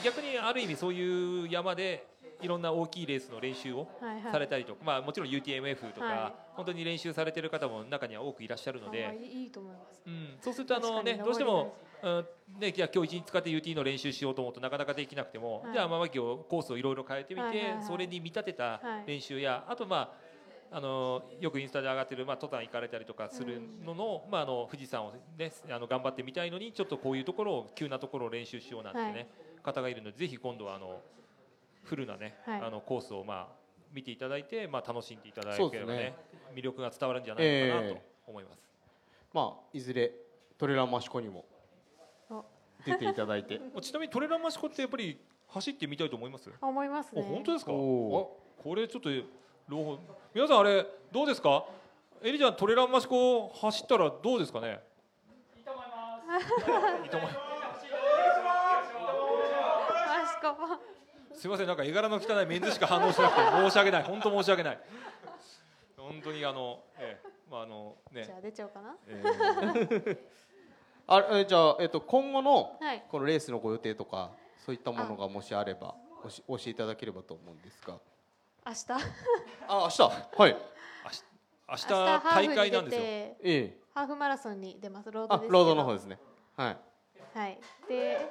[0.05, 2.07] 逆にある意味そういう山で
[2.43, 4.33] いろんな大きいレースの練習をはいはい。
[4.33, 6.33] されたりとか、まあ、もちろん UTMF とか、はい。
[6.55, 10.03] 本当に練習されてる方も中には多くいらっしゃるのあで、いいいいと思います。
[10.07, 12.27] うん、そうするとあの、ね、どうしても、うん。
[12.59, 15.73] ね、じゃあ今日一日使って UT の練習しようと思うとなかなかできなくても、はい。
[15.73, 17.85] じゃあ天巻をコースをいろいろ変えてみて、はいはいはい。
[17.85, 19.09] それに見立てたはい。
[19.09, 20.31] 練習や、あとまあ
[20.73, 29.27] あのよくインスタで上がってる、まあ、登山行かれたりとかするのの,、まあ、あの富士山を、ね、あの頑張ってみたいのにちょっとこういうところを急なところを練習しようなんてね、はい。
[29.63, 31.01] 方がいるのでぜひ今度はあの
[31.85, 32.61] フルな、ねはい。
[32.63, 33.55] あのコースを、まあ、
[33.93, 36.15] 見ていただいて、まあ、楽しんでいただければねね。
[36.55, 38.69] 魅力が伝わるんじゃないのかなとえ思います。
[39.33, 40.13] まあいずれ
[40.59, 41.45] トレランマシコにも
[42.31, 42.43] あ
[42.85, 43.61] 出ていただいて。
[43.81, 46.51] ちなみにトレランマシコってやっぱり走ってみたいと思います？
[46.61, 47.23] あ思いますあね。
[47.23, 47.73] 本当ですか？
[47.73, 49.09] あおこれちょっと
[49.69, 49.99] 朗報。
[50.35, 51.65] 皆さんあれどうですか？
[52.23, 54.81] エリちゃんトレランマシコ走ったらどうですかね？
[55.57, 57.03] いいと思います。
[57.05, 57.37] いいと思いあし
[61.35, 64.03] すみませんなんか絵柄の汚いメンズしか反応しなくて申し訳ない。
[64.03, 64.81] 本当申し訳ない。
[65.97, 68.25] 本当にあのええまああのね。
[68.25, 68.97] じゃあ出ちゃおうかな。
[69.07, 69.23] え
[70.07, 70.27] え。
[71.07, 73.05] あえじゃあ、えっと、今後のはい。
[73.09, 74.31] このレースのご予定とか
[74.65, 77.99] そういったものがもしあればおし教えていただければと思うんですが。
[78.67, 78.93] 明日？
[79.69, 80.03] あ明日？
[80.03, 80.57] はい。
[81.71, 83.01] 明日大会なんですよ。
[83.01, 83.79] てええ。
[83.95, 85.11] ハーフマラソンに出ます。
[85.11, 85.59] ロードですけど。
[85.59, 86.19] あロードの方ですね。
[86.57, 86.77] はい。
[87.33, 87.59] はい。
[87.89, 88.19] で、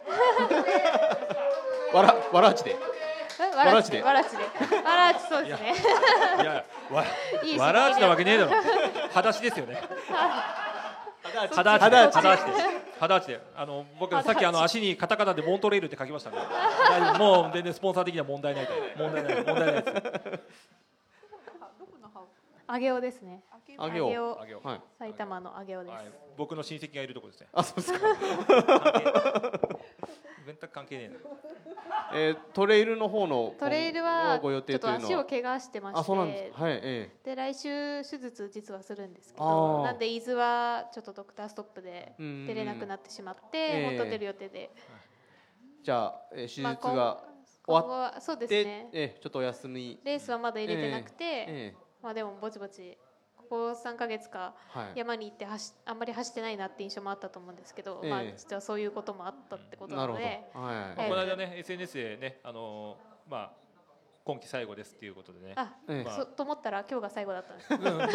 [1.93, 2.75] わらわらちで。
[3.39, 4.01] えわらちで。
[4.01, 4.37] わらちで。
[4.37, 5.73] わらちそうですね。
[6.41, 7.05] いやわ
[7.65, 8.51] わらちなわけねえだろ。
[9.09, 9.81] 裸足ですよね。
[11.51, 11.91] 肌肌足。
[11.91, 12.51] で肌肌足で。
[12.99, 13.41] 肌足で。
[13.55, 16.37] あの僕さっきあの足にカタカナでモントレールって書きましたね
[17.17, 20.79] もう全然スポンサー的には問題ない問題ない問題ないです。
[22.71, 23.41] 上尾ですね。
[23.79, 24.11] あげよう。
[24.11, 24.67] 上尾あげよう。
[24.67, 24.81] はい。
[24.99, 25.93] 埼玉の上尾です。
[25.95, 26.05] はい、
[26.37, 27.47] 僕の親戚がいるとこですね。
[27.51, 27.99] あそうですか、
[30.53, 31.15] 全く関係ねえな。
[32.13, 35.05] えー、トレイルの方のトレイル今は後ご予ちょっと定というのは？
[35.05, 36.59] 足を怪我してまあそうなんしてです。
[36.61, 39.47] はいえで来週手術実はするんですけあー。
[39.77, 43.85] どなんで伊豆はちょっとドクターストップで出れなくなってしまって、ええ。
[43.97, 44.69] 本当出る予定で、え
[45.83, 47.23] じゃあ、えー手術まあ今が
[47.65, 48.89] 今後はそうですで、ね。
[48.91, 49.99] えーちょっとお休み。
[50.03, 51.75] レースはまだ入れてなくて、え。
[52.01, 52.97] まあでもぼちぼち
[53.49, 54.99] こ3ヶ月かはい。
[54.99, 60.23] 山に行って走あんまり走ってないなって印象もあったと思うんですけど、まあええ実はそういうこともあったってことなるほど。
[60.23, 60.97] なので、はい。
[60.97, 62.97] まあこの間ね SNS でねあの
[63.29, 63.51] まあ
[64.29, 65.53] 今季最後ですっていうことでね。
[65.55, 66.03] あ、ええ。
[66.03, 66.15] まあ。
[66.15, 67.73] そと思ったら今日が最後だったんです。
[67.73, 68.09] うんまあ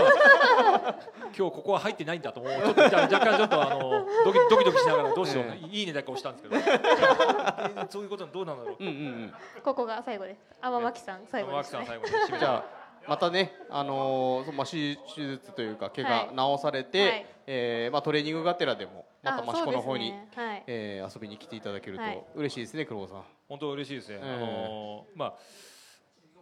[1.37, 2.53] 今日ここは入ってないんだと思う。
[2.53, 6.57] ちょっと若若干ちょっとあのドキドキドキしながらどうしよう、えいいねだけ押したんですけど
[7.83, 8.77] えそういうことどうなんだろう。
[8.79, 9.35] うんうんうん。
[9.65, 10.47] ここが最後です。
[10.61, 11.85] 天巻さん最後ですね。
[11.87, 17.27] 天脇さん最後に締めじゃあまたね、あのーまあ、手手術というか怪我治されて、はい。
[17.47, 20.65] えーまあ、トレーニングがてらでもまたあ益子の方に、ねはい。
[20.67, 22.25] えー遊びに来ていただけるとはい。
[22.35, 23.23] 嬉しいですね、黒尾さん。
[23.49, 24.19] 本当嬉しいですね。
[24.23, 25.35] ええあのまあ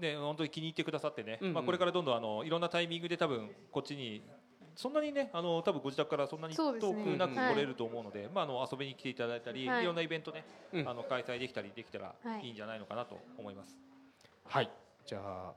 [0.00, 1.54] ね本当に気に入ってくださってね、うんうん。
[1.54, 4.22] まあこれからどんどんあのいろんなタイミングで多分こっちに
[4.74, 6.76] そんなにねあの多分ご自宅からそんなに遠く
[7.16, 9.82] なくはい来れると思うので、まああの遊びに来ていただいたり、はい。
[9.82, 10.88] い、ろんなイベントね、うん。
[10.88, 12.46] あの開催できたりできたらはい。
[12.46, 13.76] いいんじゃないのかなと思います。
[14.44, 14.70] はい、
[15.06, 15.52] じゃあ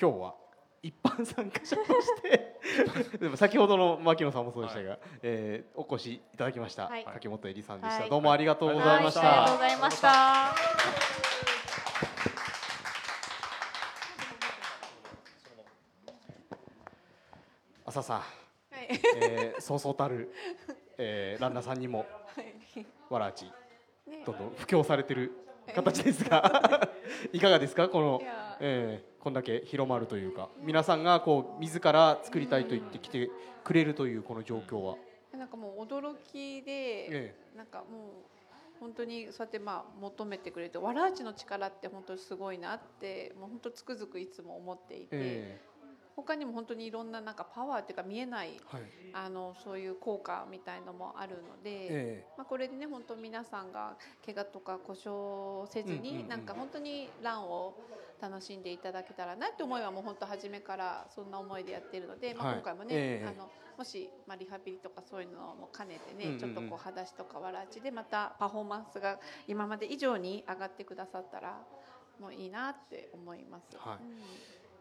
[0.00, 0.34] 今日は
[0.80, 7.04] 一般参加者として でも先ほどの牧野さんもそうでしたが、えーお越しいただきました、はい。
[7.04, 8.10] 柿本恵里さんでした、はい。
[8.10, 9.20] どうもありがとうございました。
[9.20, 10.08] はい、ありがとうございました。
[17.86, 19.00] 浅さん、はい。
[19.16, 20.32] えー、そうそうたる、
[20.98, 22.06] えー、ランナーさんにも
[23.10, 23.46] わらあち
[24.06, 24.22] ね。
[24.24, 25.32] どんどん布教されてる
[25.74, 26.88] 形ですが
[27.32, 27.40] い。
[27.40, 27.88] かがですか？
[27.88, 28.22] この
[28.60, 33.30] えー、こんだけ広まるというか皆さんがこう自ら作りたいと言ってきて
[33.64, 34.96] くれるというこの状況は、
[35.36, 37.88] なんかもう驚きで、えなんかもう
[38.80, 45.60] 本当にそうやってまあ求めてくれてわらあちの力って本当にすごいなってもう本当つくづくいつも思っていて、え
[46.22, 48.84] 他にも本当にいろんななんかパワーっていうか見えないーはい。
[49.12, 51.86] あのそういう効果みたいのもあるので。
[51.90, 56.28] えまあ、これでね本当皆さんが怪我とか故障せずに、うんうんうん。
[56.28, 57.74] なんか本当にランを
[58.20, 62.54] 楽しんでいただけたらなって思いはもう本当初めからそんな思いでやってるので、まあ、はい。
[62.56, 63.26] 今回もね、ええ。
[63.26, 66.40] あのもし、まあ、リハビリとかそういうのも兼ねてね、うんうんうん。
[66.40, 71.60] ちょっとこう裸足とかわらちでまたパフォーマンスが今まで以上に上がってくださったら
[72.20, 73.76] もういいなって思います。
[73.76, 74.04] はい。
[74.04, 74.18] うん。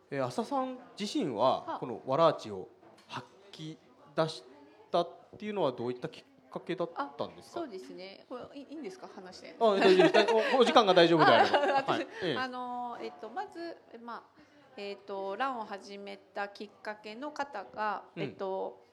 [0.09, 2.69] えー、浅さん自身ははこのわらあちを
[3.07, 3.77] 発揮
[4.15, 4.43] 出し
[4.91, 7.59] たっていうのはどういったきっかけだったんですか？
[7.61, 8.25] そうですね。
[8.29, 9.07] これいいんですか？
[9.13, 9.55] 話して。
[9.59, 14.23] あ大丈夫 おお時間が大丈夫であれば、ああのえっとまずまあ
[14.77, 18.23] えっとランを始めたきっかけの方が、うん。
[18.23, 18.86] えっと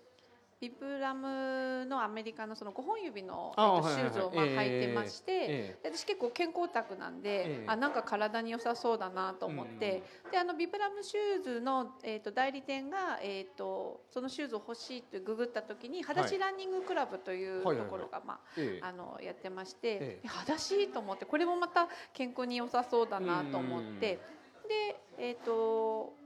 [0.64, 7.64] ビブラムのアメリカのその5本指の、シューズをまあええ履いてまして、私結構健康オタクなんで、ええ。
[7.66, 18.80] あなんか体に良さそうだなと思って、であのビブラムシューズの、えっと代理店が、えっとそのシューズを欲しいってググった時に裸足ランニングクラブというところがまあええ。
[18.82, 24.18] あのやってまして、裸足と思ってこれもまた健康に良さそうだなと思って。
[24.66, 26.23] でえっ、と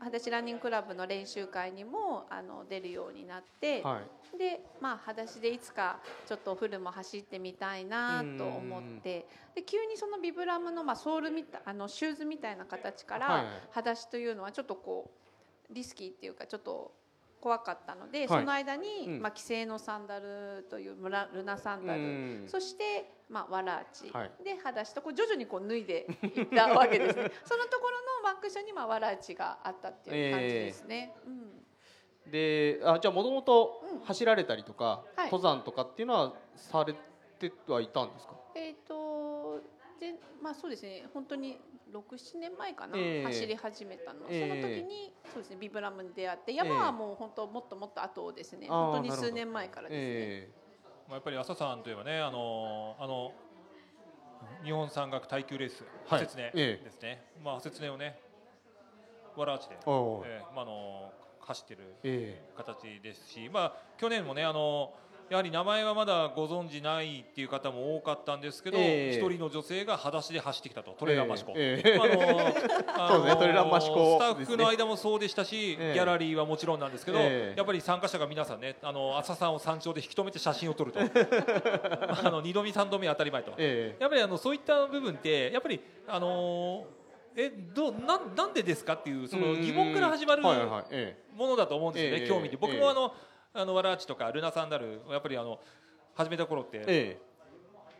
[0.00, 4.00] 裸足ランニングクラブの練習会にもあの出るようになって、は
[4.34, 4.38] い。
[4.38, 13.54] でまあ裸足でいつかちょっとフルも走ってみたいなと思ってで急にそのビブラムの、まあ、ソールみたいあのシューズみたいな形から、はいはい。
[13.70, 15.10] 裸足というのはちょっとこ
[15.70, 16.92] うリスキーっていうかちょっと
[17.44, 18.28] 怖かったので、はい。
[18.28, 19.20] その間に、うん。
[19.20, 22.44] まあ、既製のサンダルというムラルナサンダル、うん。
[22.48, 24.30] そして、まあ、わらあち、はい。
[24.42, 27.30] で裸足とこう徐々にこう脱いでいったわけですね。
[27.44, 31.14] そのところのワンクッションに、まあ、わらあちがあったっていう感じですね。
[31.26, 32.30] うん。
[32.30, 34.00] であじゃあもともとうん。
[34.00, 35.30] 走られたりとか、はい。
[35.30, 36.94] 登山とかっていうのはされ
[37.38, 38.32] てはいたんですか？
[38.54, 39.60] えっ、と
[40.00, 41.06] でまあそうですね。
[41.12, 41.60] 本当に
[41.94, 43.24] 六七年前かな、ええ。
[43.24, 44.40] 走り始めたの、ええ。
[44.40, 50.02] その時にそうですねビブラムに出会って山はもう本当もっともっと後ですね、あー本当に数年前からですね。
[50.02, 50.50] え
[51.06, 53.32] まあやっぱり朝さんといえばねあのあの
[54.64, 56.20] 日本山岳耐久レースはい。
[56.20, 56.84] 説明ええ。
[56.84, 57.24] ですね。
[57.44, 58.18] まあ説明をね
[59.36, 60.26] わらあちで、えおう。
[60.26, 64.94] ええまああの走ってるえ形ですし、まあ、去年もねあの
[65.30, 69.14] やはり名前はまだご存じないっていう方も多かったんですけど一、え。
[69.14, 71.90] え人の女性が裸足で走ってきたとトレーラーマシコ、ええ。
[71.90, 71.98] ええ。
[71.98, 75.94] あの あそうねトレーラーマシコスタッフの間もそうでしたし、ええ。
[75.94, 77.54] ギャラリーはもちろんなんですけど、ええ。
[77.56, 81.00] やっぱり参加者が皆さんねあの朝さんを山頂で引き止めて写真を撮ると。
[81.00, 83.52] あの二度見三度目当たり前と。
[83.56, 84.02] ええ。
[84.02, 86.84] やっぱりあのそういった部分ってやっぱりあの
[87.36, 92.28] えどうなんなんでですかっていうその疑問から始まるものだと思うんですよね、ええ。
[92.28, 93.12] 興味で僕ええもあの、
[93.56, 95.60] あのわらあちとかルナサンダルやっぱりあの
[96.14, 97.33] 始めた頃って、ええ。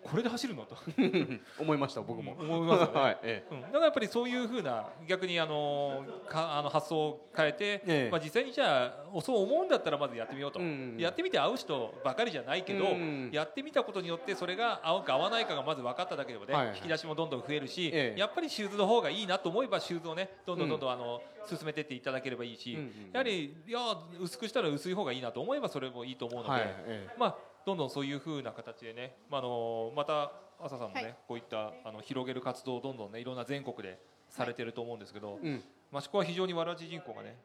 [0.05, 0.65] これで走るの？
[0.65, 0.77] と。
[1.59, 2.93] 思いました僕も、思いますよね。
[3.01, 8.11] はい、えうん、だからやっぱりそういうふうな逆にあのかあの発想を変えて、ええ。
[8.11, 16.77] まあ、実際にじゃあそう思うんだったらまずやってみようと、うんやってみて合う人ばかりじゃないけど、うんやってみたことによってそれが合うか合わないかがまず分かっただけでもね、はいはい。
[16.77, 18.21] 引き出しもどんどん増えるし、ええ。
[18.21, 22.79] やっぱりシューズの方がいいなと思えばシューズをねどんどんどんどんあの進めていっていただければいいし、
[23.13, 23.79] やはりいや
[24.21, 27.09] 薄くしたら薄い方がいいなと思えばそれもいいと思うので、はいえ。
[27.19, 27.37] まあ、
[27.67, 31.17] どんどんそういうふうな形でね、まあ、あのまた朝さんもね、はい。
[31.29, 33.99] こういったあの広げる活動をどんどんねいろんな全国で
[34.29, 35.65] されてると思うんですけど、えうん。
[35.97, 37.37] 益子は非常にわらわち人口がね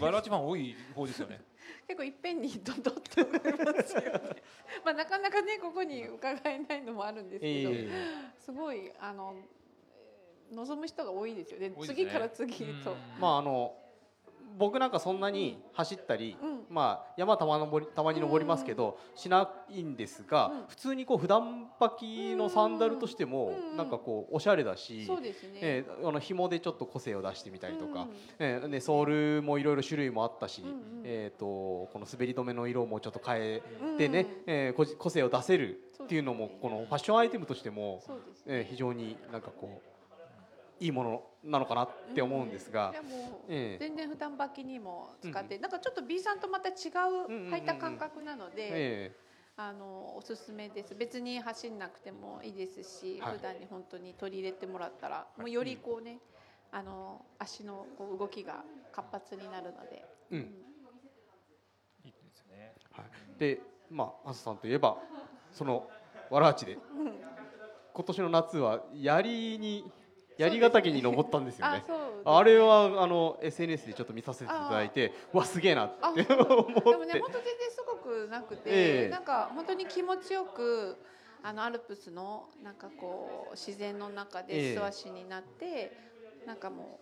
[0.00, 1.40] わらわちファン多い方ですよね。
[1.86, 4.12] 結構いっぺんにドドって思いますよね。
[4.84, 7.88] まあなかなかねここに伺えないのもあるんですけど、え
[8.38, 9.34] すごいあの
[9.96, 11.70] えー望む人が多いですよね。
[11.70, 11.76] ね。
[11.86, 13.20] 次から次へと、うん。
[13.20, 13.74] まああの
[14.58, 16.62] 僕なんかそんなに走ったり、うん。
[16.68, 20.66] まあ、山たま登りたまに登りますけど、しないんですが、うん。
[20.68, 21.96] 普通にこう普段履
[22.32, 23.76] きのサンダルとしても、うん。
[23.76, 25.18] なんかこうおしゃれだし、そう
[25.60, 28.08] えーあの紐でちょっと個性を出してみたりとか、うん。
[28.38, 31.02] えーでソールもいろいろ種類もあったし、うんうん。
[31.04, 38.14] えー、とこの滑り止めの色もちょっと変えうんてね、えーこじ個性を出せるっていうのもこのファッションアイテムとしても、ね。
[38.46, 39.91] えー非常になんかこう
[40.80, 42.92] いいものなのかなって思うんですが。
[43.48, 43.78] ええ。
[43.78, 46.74] 全然負担履きにも使って、なんかちょっと B さんとまた違う
[47.28, 47.52] うんうんうんうん。
[47.54, 49.16] 履いた感覚なので、え
[49.56, 50.94] あのおすすめです。
[50.94, 53.36] 別に走んなくてもいいですし、はい。
[53.36, 56.18] 普段に本当に取り入れてもらったらもうよりこうね、
[56.70, 60.38] あの足のこう動きが活発になるので、うん。
[62.04, 62.74] いいですよね。
[62.92, 63.04] はい、
[63.38, 63.60] で
[63.90, 64.96] まあ朝さんといえば
[65.52, 65.88] その
[66.30, 66.74] わらあちで。
[66.74, 67.12] うん。
[67.94, 69.84] 今年の夏は槍に
[70.38, 71.84] 槍ヶ岳に登ったんですよね。
[72.24, 76.34] ああれはあの SNS でちょっと見させていただいてうわすげえなってあ思でも
[77.04, 79.08] ねって本当全然すごくなくて、ええ。
[79.10, 80.96] なんか本当に気持ちよく
[81.42, 84.74] あのアルプスのなんかこう自然の中ええ。
[84.74, 85.92] で素足になって、
[86.46, 87.00] なんかも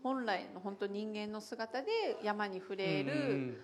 [0.00, 1.88] う本来の本当人間の姿で
[2.22, 3.56] 山に触れうるん。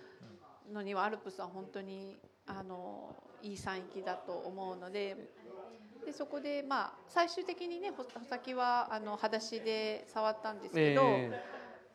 [0.73, 2.17] のにはアルプスは本当に
[2.47, 5.42] あのいい山域だと思うので。
[6.05, 11.41] でそこでまあ最終的にね穂先はあの裸足で触ったんですけど、えやっ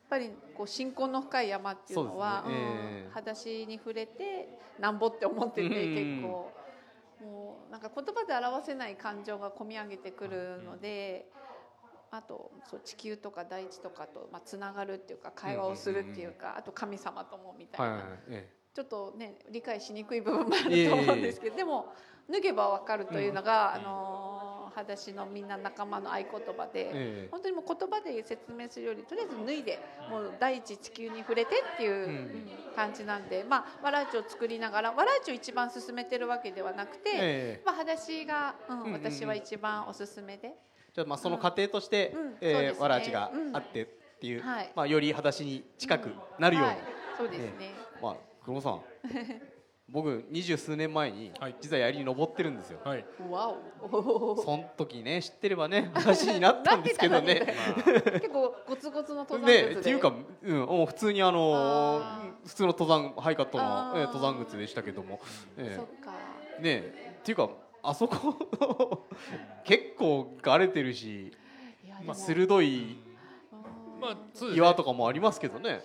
[0.08, 4.48] ぱりこう信仰の深い山っていうのはそうねええうん裸足に触れて
[4.78, 6.20] なんぼって思っててうん。
[6.20, 6.52] 結構
[7.20, 11.26] もうなんか言葉で表せない感情が込み上げてくるので。
[12.10, 18.02] あとそう地球とか大地とかとまあつながるっていうか会話をするっていうかあと神様ともみたいな。
[18.74, 21.92] ちょっとね理解しにくい部分もあると思うんですけど、でも
[22.30, 24.28] 脱げばわかるというのが、あのー
[24.78, 26.26] 裸足のみんな仲間の合言
[26.56, 27.28] 葉で、ええ。
[27.30, 32.30] 本当にもう言葉で説明するよりとりあえず脱いでもう第一地球に触れてっていう、
[32.76, 37.18] 感じなんで、まあ、わらあちを作りながらわらあちを一番進めてるわけではなくて、え
[37.60, 37.62] え。
[37.64, 40.52] まあ、裸足が、うん私は一番おすすめで。
[40.94, 43.86] じゃあまあその過程として、うえわらあちがあってっ
[44.20, 44.72] ていう、はい。
[44.74, 46.78] まあより裸足に近くなるように、はい、
[47.16, 48.80] そうですね、まあ黒野さん
[49.90, 51.56] 僕二十数年前にはい。
[51.60, 52.78] 実は槍に登ってるんですよ。
[52.84, 53.04] はい。
[53.30, 57.54] わおその時ね知ってればね話になったんですけどね。
[58.20, 60.12] 結構ゴツゴツの登山ね靴でっていうか、
[60.42, 62.02] うん、もう普通にあの
[62.44, 63.64] 普通の登山ハイカットの
[63.96, 65.20] えー登山靴でしたけども、
[65.56, 66.12] えそっか。
[66.60, 66.80] ーね
[67.20, 67.48] っていうか
[67.82, 69.06] あそこ
[69.64, 71.32] 結構がれてるし、
[72.04, 72.98] まあ、鋭い
[74.54, 75.80] 岩とかもありますけどね。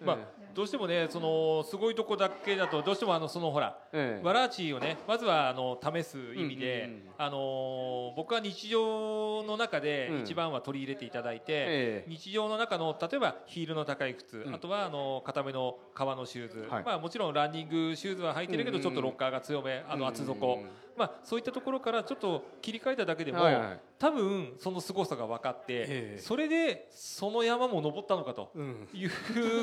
[0.00, 4.24] まあどうしてもねそのすごいとこだけだとどうしてもあのそのほらええ。
[4.26, 10.20] わらあちをねまずはあの試す意味で、あの僕は日常の中でうん。
[10.22, 12.10] 一番は取り入れていただいて、ええ。
[12.10, 14.54] 日常の中の例えばヒールの高い靴、うん。
[14.54, 16.84] あとはあの固めの革のシューズ、はい。
[16.84, 23.80] まあもちろんランニングシューズは履いてるけどちょっとロッカーが強めあの厚底、うんうんうんまあそういったところからちょっと切り替えただけでも、はいはい。
[23.98, 25.86] 多分その凄さが分かって、え
[26.16, 26.18] え。
[26.20, 28.50] それでその山も登ったのかと。
[28.54, 28.88] うん。
[28.92, 29.10] いう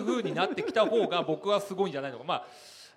[0.06, 2.48] 風になってきた方が僕はすごいんじゃないのか、まあ、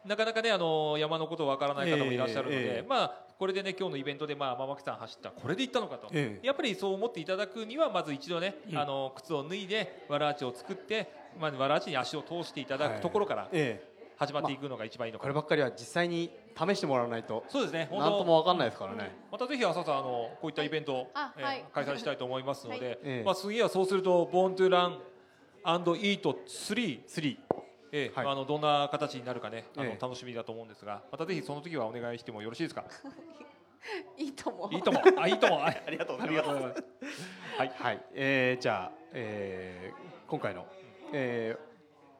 [0.06, 2.64] なかなかねあの山のことわからない方もいらっしゃるので、ええ。
[2.78, 6.46] ええまあ、これでね今日のイベントで、まあ、天木さん走ったこれで行ったのかと、ええ。
[6.46, 8.78] やっぱりそう思っていただくにはまず一度ね、うん。
[8.78, 11.10] あの靴を脱いでわらあちを作って、
[11.40, 13.94] まあ、わらあちに足を通していただくところからええ。
[14.16, 17.44] 始まっていくのが一番いいのかな、こればっかりは実際に試してもらわないと。
[17.48, 17.88] そうですね。
[17.90, 19.16] 本何と当もわかんないですからね。
[19.30, 21.64] またぜひ朝さんあのこういったイベントを、えーあはい。
[21.72, 22.98] 開催したいと思いますので、はい。
[23.02, 23.22] ええ。
[23.24, 27.36] まあ、次はそうすると「ボーントゥランイート3」3
[27.92, 28.24] ええはい。
[28.24, 29.98] まああのどんな形になるかねあの、ええ。
[30.00, 32.84] 楽しみだと思うんですがまたぜひその時はお願いしてもよろしいですか？
[34.16, 35.02] いいと思ういいとも。
[35.18, 35.62] あいいとも。
[35.64, 36.84] ありがとうごありがとうございます。
[37.58, 37.72] はい。
[37.76, 40.66] はい、えー、じゃあ、えー、今回の、
[41.12, 41.56] え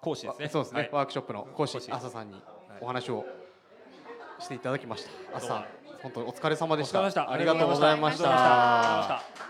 [0.01, 0.47] 講師ですね。
[0.47, 0.91] ー、そうですね、はい。
[0.93, 2.43] ワークショップの講師講師朝さんに
[2.80, 3.24] お話を
[4.45, 5.38] していただきました。
[5.38, 5.64] 朝
[6.03, 7.01] 本当にお疲れ様でした。
[7.30, 9.45] ありがとうございましありがとうございまたした。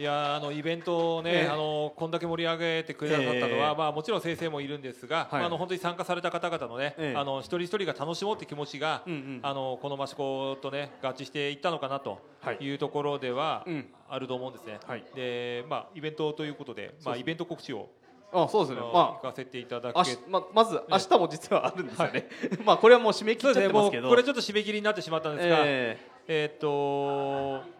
[0.00, 1.48] いやーあのイベントをね、ええ。
[1.48, 3.74] あのこんだけ盛り上げてくださったのは、ええ。
[3.76, 5.44] まあもちろん先生もいるんですが、はい。
[5.44, 7.18] あの本当に参加された方々のね、ええ。
[7.18, 9.40] あの一人一人が楽しもうって気持ちが、うんうん。
[9.42, 12.58] あのこの益子とね合致していったのかなとはい。
[12.60, 13.86] いうところではうん。
[14.08, 14.78] あると思うんですね。
[14.86, 15.04] はい。
[15.14, 17.88] でまあイベントということで、まあイベント告知を、
[18.32, 18.80] あそうですね。
[18.80, 22.28] ま行かせていただああけしままず明日も実はあるんですよね、
[22.64, 24.08] まあこれはもう締め切っちゃってますけど。
[24.08, 25.98] これちょっと締め切りになってしまったんですが、え
[26.28, 26.46] え。
[26.46, 27.78] ーっと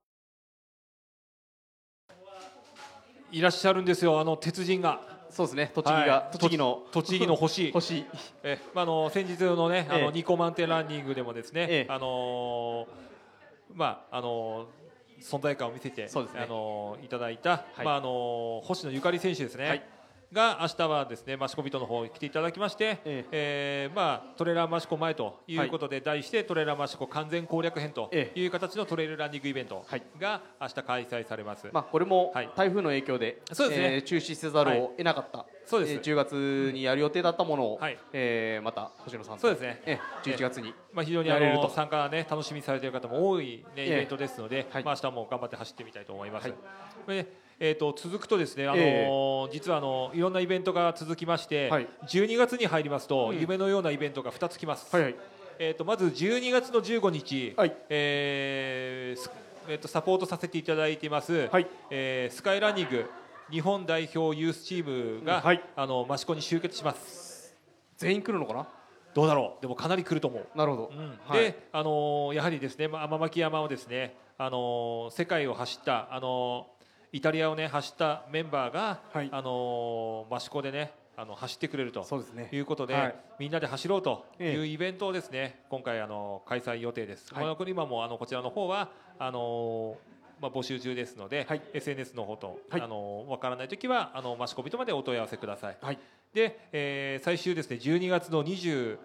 [3.31, 5.01] いらっしゃるんですよあの鉄人が。
[5.31, 5.71] ーそうですね。
[5.75, 6.39] 栃木が、はい。
[6.39, 6.83] 栃木の。
[6.93, 7.71] 栃木の星。
[7.73, 8.07] 星。
[8.43, 10.13] え、まあ、あの先日のねあのええ。
[10.13, 11.93] ニコマンテンランニングでもですね、ええ。
[11.93, 12.87] あのー
[13.75, 14.67] まああのー
[15.21, 16.09] 存在感を見せて、ね。
[16.15, 17.85] あのーいただいた、はい。
[17.85, 19.98] まああのー星野ゆかり選手ですね、はい
[20.33, 23.91] が明日はですね益子人の方に来ていただきまして、ええ。
[23.91, 30.03] ーまあトレーラー益子前ということで、題してトレーラー益子完全攻略編とえいう形のトレイルランニングイベントはい。
[30.21, 31.69] が明日開催されます。
[31.73, 32.51] まあこれもはい。
[32.55, 33.95] 台風の影響で、そうですね。
[33.95, 35.93] えー中止せざるを得なかった、そうです。
[35.95, 37.99] えー10月にやる予定だったものを、はい。
[38.13, 39.83] えーまた星野さんとそうですね。
[39.87, 40.75] えー11月に。
[40.93, 43.87] まあ、非常にあとの参加ね楽しみにされている方も多い、ね、え。
[43.87, 44.85] イベントですので、はい。
[44.85, 46.49] まあ明日も頑張って走ってみたいと思います。
[46.49, 46.57] はい。
[47.25, 51.89] でえー、と続くとですね、あのえ実はあのいろんなイベントが続きまして、はい。
[52.07, 53.41] 12月に入りますと、うん。
[53.41, 54.95] 夢のようなイベントが2つ来ます。
[54.95, 55.17] はいはい。
[55.59, 57.77] えー、とまず12月の15日、はい。
[57.89, 59.31] えーす
[59.69, 61.67] えー、とサポートさせていただいています、はい。
[61.91, 63.11] えースカイランニング
[63.51, 65.61] 日本代表ユースチームが、はい。
[65.75, 67.57] あの益子に集結します。
[67.97, 68.69] 全員来るのかな？
[69.15, 69.63] どうだろう？
[69.63, 70.47] でもかなり来ると思う。
[70.55, 71.19] なるほど、うん。
[71.27, 71.41] はい。
[71.41, 76.78] で、あのーやはりですね、まあ天巻山をですね、あのー世界を走った、あのー
[77.13, 79.29] イタリアをね走ったメンバーが、はい。
[79.33, 82.49] あのー益子でね、あの走ってくれるとそうですね。
[82.53, 83.17] いうことで、はい。
[83.39, 84.59] みんなで走ろうといええ。
[84.59, 87.33] うイベントをですね、今回あのー開催予定です。
[87.35, 87.71] はい。
[87.71, 91.63] 今もあのこちらの方はあのーまあ、募集中ですので、はい。
[91.73, 92.81] SNS の方と、はい。
[92.83, 95.77] あのーわからないときはあの益子人までお問い合わせください。
[95.81, 95.99] はい。
[96.35, 98.99] で、えー最終ですね12月の28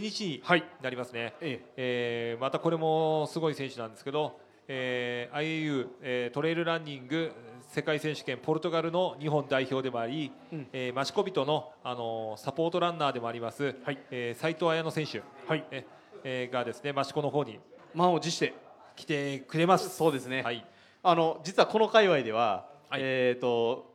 [0.00, 0.64] 日にはい。
[0.82, 1.34] なりますね。
[1.40, 1.60] え。
[1.76, 4.38] えーまたこれもすごい選手なんですけど、
[4.68, 7.32] えー IAU、えートレイルランニング
[7.70, 10.66] 世界選手権ポルトガルの日本代表でもあり、うん。
[10.72, 13.98] えー、益子人の、あのーサポートランナーでもあります、はい。
[14.10, 15.64] えー斉藤綾乃選手、ーはい。
[15.70, 15.86] え
[16.24, 17.58] えーがですね益子の方に
[17.94, 18.54] 満を持して
[18.96, 19.88] 来てくれます。
[19.88, 20.66] そうですね、はい、
[21.02, 23.00] あの実はこの界隈では、はい。
[23.02, 23.92] えっ、と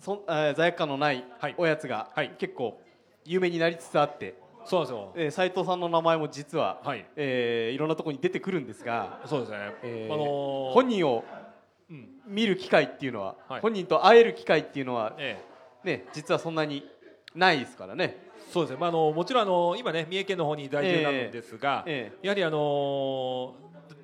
[0.00, 1.24] そんえー罪悪感のない。
[1.56, 2.34] おやつが、はい。
[2.38, 2.80] 結構
[3.24, 4.34] 有名になりつつあって、
[4.64, 5.12] そうなんですよ。
[5.16, 9.58] えー、斉藤さんの名前も実は、はい、えーいろんなところに出てくるんですが、そうですね。
[9.82, 11.24] えーあのー本人を
[11.90, 13.60] うん、見る機会っていうのは、はい。
[13.60, 15.38] 本人と会える機会っていうのは、え
[15.84, 15.86] え。
[15.86, 16.88] ね、実はそんなに
[17.34, 18.16] ないですからね。
[18.50, 18.76] そうですね。
[18.80, 23.54] まああのもちろんあの今ね三重県の方に在住なんですが、えやはりあの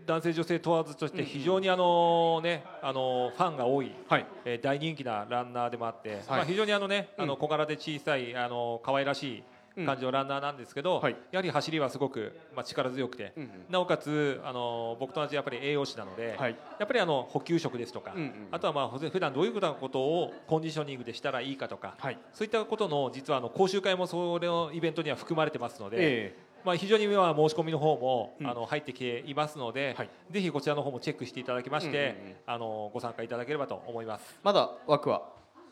[0.06, 4.26] 男性女性問わずとして非常にあのねあのファンが多い、はい。
[4.44, 6.42] えー大人気なランナーでもあって、まはい。
[6.42, 7.28] あ非常にあのねあうん。
[7.28, 9.42] の小柄で小さいあの可愛らしい
[9.86, 11.16] 感じのランナーなんですけど、はい。
[11.32, 13.50] やはり走りはすごくまあ力強くて、うんうん。
[13.70, 16.56] なおかつあの僕と同じやっぱり栄養士なので、はい。
[16.78, 22.18] やっぱりあの補給食ですとか、うんうんあとはまあ普段どういうことをコンディショニングでしたらいいかとか、はい。
[22.32, 28.46] そういったことの実はあの講習会もそれのイベントには含まれてますので、えまあ、非常に今は申し込みの方も、うん。
[28.46, 30.10] あの入ってきていますので、はい。
[30.30, 32.36] ぜひこちらの方もチェックしていただきまして、うんうんうん。
[32.46, 34.38] あのご参加いただければと思います。
[34.42, 35.22] まだ枠は？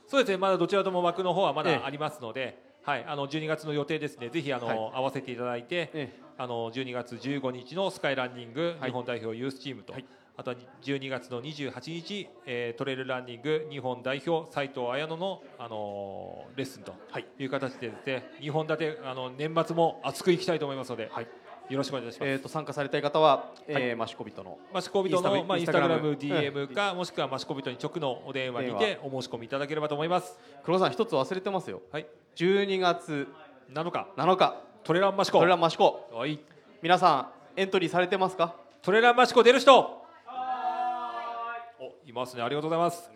[0.08, 1.78] そうですね、まだどちらとも枠の方はまええ。
[1.78, 4.78] だありますので、はい、あの12月の予定ですね、ぜひあの、はい。
[4.94, 8.90] 合わせていただいて、えあの12月15日のスカイランニングはい。
[8.90, 10.04] 日本代表ユースチームと、はい。
[10.36, 17.26] あとは12月の28日、えートレイルランニング日本代表斉藤綾乃の、あのーレッスンとはい。
[17.40, 21.26] いう形でですね、2本立てあの年末も熱くいきたいと思いますので、はい。
[21.68, 22.30] よろしくお願いします。
[22.30, 26.12] えー、と参加されたい方は、えーマシコビトのマシコビトのまあインスタグラム。
[26.12, 30.38] DM かもしくはマシコビトに直のお電話にてお申し込みいただければと思います。
[30.62, 31.82] 黒さん一つ忘れてますよ。
[31.90, 32.06] はい。
[32.36, 33.28] 12月
[33.72, 34.06] 7日。
[34.14, 34.56] 7日。
[34.84, 35.38] トレランマシコ。
[35.38, 36.06] トレランマシコ。
[36.12, 36.38] はい。
[36.82, 38.54] 皆さんエントリーされてますか？
[38.82, 40.04] トレランマシコ出る人。
[41.80, 42.42] おいますね。
[42.42, 43.10] ありがとうございます。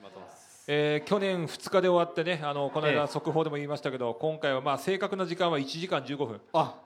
[0.66, 2.94] えー去年2日で終わってねあのこのええ。
[2.94, 6.40] 間速報でも言いましたけど、今回はまあ正確な時間は1時間15分。
[6.54, 6.76] あ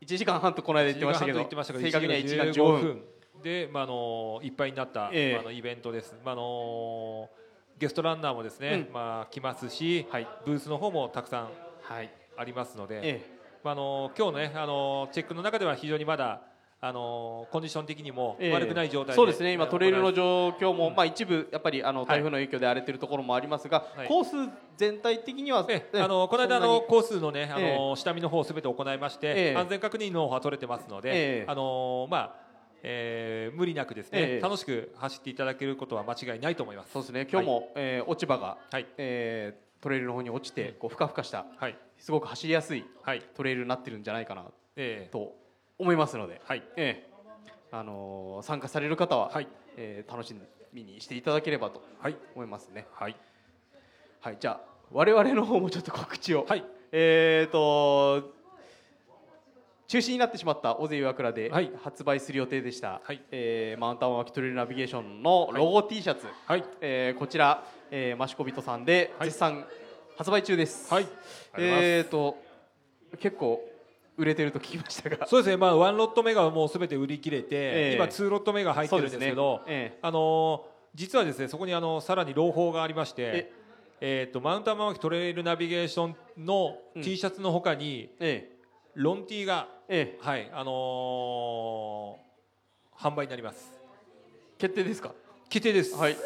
[0.00, 3.02] 1時間半とこの間言ってましたけど1時間半と言ってましたけど正確には1時間1 15分。
[3.42, 5.32] で、まあ、あのいっぱいになった、ええ。
[5.32, 7.28] まあ、あのイベントです、まあ、あの
[7.76, 8.92] ゲストランナーもですね、うん。
[8.92, 10.28] まあ、来ますし、はい。
[10.46, 11.48] ブースの方もたくさん
[11.92, 13.20] はいありますので、え
[13.62, 16.40] まあ、あの今日のねあのチェックの中では非常にまだ
[16.80, 18.52] あのコンディション的にもええ。
[18.52, 19.52] 悪くない状態で、そうですね。
[19.52, 22.06] 今トレイルの行状況も、うんまあ、一部やっぱりあのい。
[22.06, 24.08] 台風の影響で荒れてるところもありますが、はい。
[24.08, 29.56] コース全体的には、ええねあのこの間のコースのねあえの下見の方すべて行いまして、ええ。
[29.56, 31.12] 安全確認の方は取れてますので、え
[31.42, 31.44] え。
[31.46, 32.34] あのまあ、
[32.82, 34.40] えー無理なくですね、ええ。
[34.40, 36.92] 楽しく走っていただけることは間違いないと思います。
[36.92, 37.28] そうですね。
[37.30, 38.86] 今日も、えー落ち葉が、はい。
[38.96, 41.76] えートレイルの方に落ちてこうふかふかしたはい。
[41.98, 43.22] すごく走りやすいはい。
[43.34, 44.44] トレイルになってるんじゃないかな
[44.76, 45.10] ええ。
[45.12, 45.34] と
[45.78, 46.62] 思いますので、はい。
[46.76, 47.10] ええ。
[47.70, 49.48] あのー参加される方は、はい。
[49.76, 50.34] えー楽し
[50.72, 52.16] みにしていただければとはい。
[52.34, 52.86] 思いますね。
[52.94, 53.16] はい。
[54.20, 54.60] はい、じゃあ
[54.92, 56.64] 我々の方もちょっと告知を、はい。
[56.92, 58.32] えーと
[59.92, 61.70] 中止になってしまった尾瀬岩倉ではい。
[61.84, 63.20] 発売する予定でした、はい。
[63.30, 66.64] えーマウンタンワーキトレイルナビゲーションのロゴ T シャツ、はい。
[66.80, 69.28] えーこちら、えー、マシコビトさんではい。
[69.28, 69.66] 絶賛
[70.16, 70.90] 発売中です。
[70.90, 71.06] はい。
[71.58, 72.38] えーと
[73.18, 73.62] 結構
[74.16, 77.94] 売れてると聞きましたが、そうですね、まあ、ワンロット目がもうすべて売り切れて、ええ。
[77.96, 79.62] 今、ツーロット目が入ってるんですけど、ね。
[79.66, 83.52] えあのー実はですねそこにあのさらに朗報がありましてえ、
[84.00, 84.26] え。
[84.30, 87.02] ー、とマウンタンマーキトレイルナビゲーションのうん。
[87.02, 88.48] T シャツのほかに、え
[88.94, 92.32] ロン T が、ええはいあのー
[92.98, 93.72] 販売になります。
[94.58, 95.12] ー決定ですか？
[95.48, 96.16] 決定です、はい。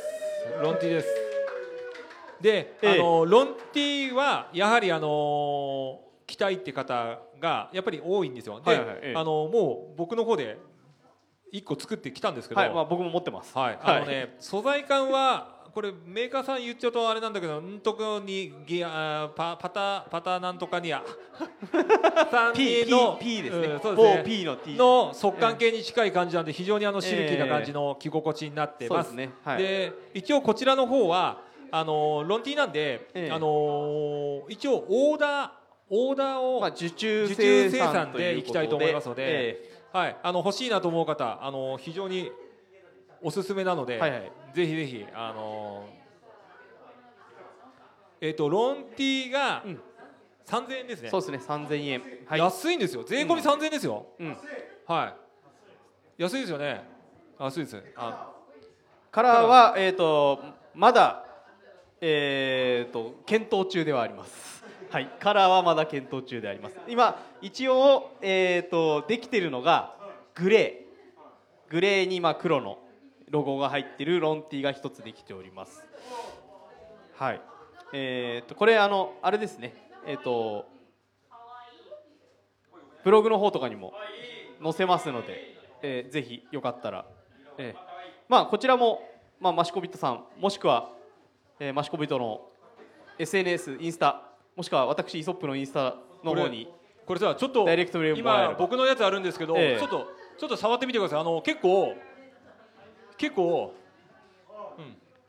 [0.63, 1.09] ロン T です。
[2.41, 8.61] で、ええあのロン T はやはりあの着たいって方がやっぱり多いんですよ。
[8.61, 10.59] で、はいはいあのもう僕の方で
[11.53, 13.57] 一個作ってきたんですけど、はい、まあ僕も持ってます。
[13.57, 21.05] はい、あのね、素材感はこれメーカーさん言っちゃうとあれなんだけど、んとこにギアパパタパタなんとかにや、
[22.33, 23.67] さん P にの P ですね。
[23.67, 24.25] うんそうですね。
[24.25, 29.11] P の T の速乾系に近い感じなんで非常にあのシルキーな感じの着心地になってます。
[29.11, 29.35] そうですね。
[29.45, 29.59] はい。
[29.63, 33.31] で一応こちらの方はあのロンティーなんで、ええ。
[33.31, 35.51] あの一応オーダー
[35.91, 39.71] オーダーを、まあ受注受注生生産でいきたいと思いますので、え。
[39.93, 42.33] はい、あの欲しいなと思う方、あの非常に
[43.23, 45.87] おすすめなので、はいはいぜひぜひあの
[48.21, 49.81] えっ、とロンティーがうん
[50.47, 51.09] 3000円ですね。
[51.09, 52.03] えそうですね、三千円。
[52.27, 52.41] はい。
[52.41, 53.03] 安いんですよ。
[53.03, 54.07] 税込み3000円ですよ。
[54.19, 54.37] うん。
[54.87, 55.15] は
[56.19, 56.23] い。
[56.23, 56.83] 安いですよね。
[57.39, 57.83] 安いです。
[57.97, 58.31] あ、
[59.11, 60.41] カラーはえっ、と
[60.75, 61.25] まだ
[62.01, 64.65] えっ、と検討中ではあります。
[64.91, 65.11] はい。
[65.19, 66.77] カラーはまだ検討中であります。
[66.87, 69.97] 今一応えっ、とできてるのが
[70.37, 72.79] グレー、グレーにまあ黒の
[73.31, 75.83] ロゴが入ってるロンティが一つできております。
[77.17, 77.41] はい。
[77.93, 79.75] えっ、とこれあのあれですね。
[80.07, 80.67] えっ、と
[83.05, 83.93] ブログの方とかにも
[84.63, 87.07] 載せますので、えーぜひよかったら、
[87.59, 87.81] えー
[88.29, 89.01] まあこちらも
[89.41, 90.91] まあマシコビットさんもしくは、
[91.61, 92.41] えーマシコビットの
[93.19, 94.23] SNS インスタ
[94.57, 96.69] もしくは私イソップのインスタの方に
[97.07, 100.07] これさちょっとダイレクト今ば僕のやつあるんですけど、ええちょっと
[100.39, 101.21] ちょっと触ってみてください。
[101.21, 101.95] あの結構
[103.17, 103.73] 結構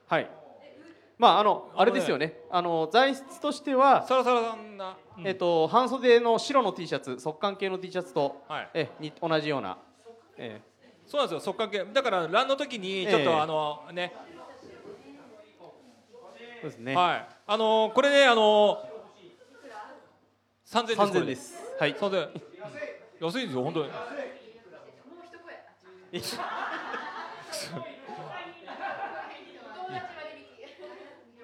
[0.07, 0.29] はい
[1.17, 9.77] まああのあれですよねあの材質としてはサラサラな、うんえっと半袖の白の T シャツ速乾系の T シャツと、はいえに同じような、
[10.37, 10.61] え
[11.07, 11.39] そうなんですよ。
[11.39, 11.85] 速乾系。
[11.85, 14.17] だからランの時にちょっと、ええあのね、ー
[16.61, 17.27] そうですね、はい。
[17.47, 18.83] あのこれねあの
[20.67, 20.97] 3000です。
[20.97, 22.41] これ3000ですはい3000。
[23.21, 23.89] 安いですよ本当に。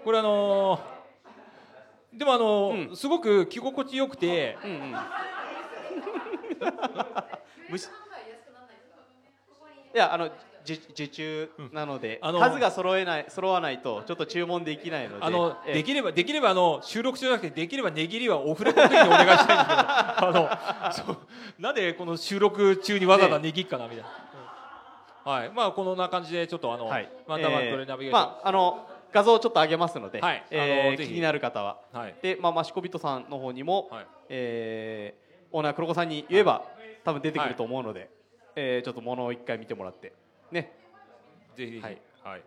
[0.03, 2.95] これあのーでもあのーうん。
[2.95, 4.77] すごく着心地よくて、うんうん。
[9.95, 10.29] いやあの
[10.63, 15.25] 受受注なので、あの数が揃えない揃わないとちょっと注文できないので。
[15.25, 15.73] あのええ。
[15.75, 19.79] できればできればあの収録中じゃなくてできれば値切りはオフレコの時にお願いしたいんですけど、
[20.27, 21.17] あの そう。
[21.59, 24.09] なんでこの収録中にわざわざ値切っかなみたいな。
[25.25, 25.31] うん。
[25.33, 27.11] はい、まあこんな感じでちょっとあの、はい。
[27.27, 30.45] マンダマントレナビゲーション、まああの画像をちょっと上げますので、はい。
[30.49, 31.79] えー気になる方は。
[31.91, 32.15] はい。
[32.21, 34.07] で、まあ、マシコビットさんの方にも、はい。
[34.29, 35.23] えー
[35.55, 36.63] オーナー黒子さんに言えば、
[37.03, 38.09] 多分出てくると思うので、
[38.55, 40.13] えーちょっとものを一回見てもらって
[40.51, 40.73] ね。
[41.55, 41.89] ぜひぜひ、は
[42.31, 42.39] はい。
[42.39, 42.43] い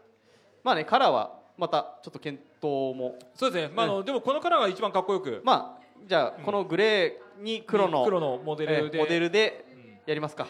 [0.65, 2.65] まあねカラーはまたちょっと検討
[2.97, 3.17] も。
[3.35, 10.49] そうですね、まああのでもこのカラーが一番かっこよく、まあじゃあこのグレーに黒の黒のモデルで、えーモデルでうんやりますか、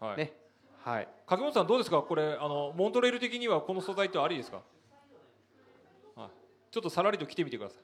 [0.00, 0.16] はい。
[0.16, 0.32] ね
[0.84, 1.08] はい。
[1.26, 2.02] 掛本さんどうですか？
[2.02, 4.58] これあのモントレール的にはこの素材ってありですか、
[6.16, 6.30] はい、
[6.70, 7.78] ちょっとさらりと着てみてください。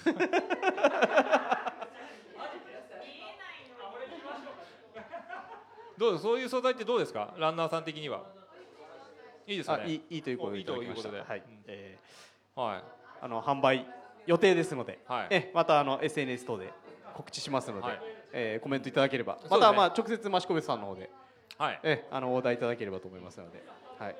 [5.98, 7.34] どうそういう素材ってどうですか？
[7.38, 8.22] ランナーさん的には。
[9.46, 9.82] いいですかね。
[9.84, 11.20] あいいいいということでいいということで。
[11.20, 11.44] はいうん。
[11.66, 11.98] え
[12.54, 12.78] はい。
[12.78, 12.82] ー
[13.22, 13.86] あの販売
[14.26, 15.26] 予定ですので、はい。
[15.30, 16.72] えまたあの SNS 等で
[17.14, 18.00] 告知しますので、はい。
[18.32, 19.38] えーコメントいただければ。
[19.50, 21.10] またまあ直接益子別さんの方で、
[21.60, 21.80] はい。
[21.82, 23.62] えーあのお題いただければと思いますので、
[23.98, 24.16] はい、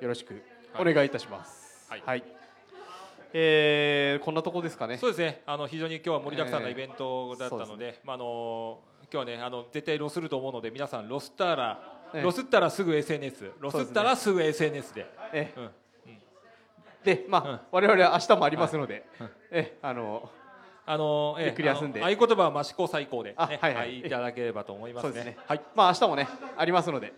[0.00, 0.42] よろしく
[0.76, 0.94] おはい。
[0.94, 1.88] 願いいたします。
[1.90, 2.22] はい。
[3.32, 4.96] えーこんなとこですかね。
[4.96, 5.42] そうですね。
[5.44, 6.72] あの非常に今日は盛りだくさんなええ。
[6.74, 11.82] イベントだったので、そうまああの今日はねあの絶対ロスると思うので皆さんロスったら、
[12.14, 12.22] ええ。
[12.22, 15.06] ロスったらすぐ SNS、ロスったらすぐ SNS で。
[15.32, 15.70] えうん。
[17.02, 17.60] でまあ、うん。
[17.72, 19.04] 我々は明日もありますので、
[19.50, 20.30] えあの
[20.90, 25.22] あのええゆっくり休んで合言葉は益子最高でね、あははいいはいいただければと思いますね。
[25.22, 27.12] ねはいまあ明日もねありますので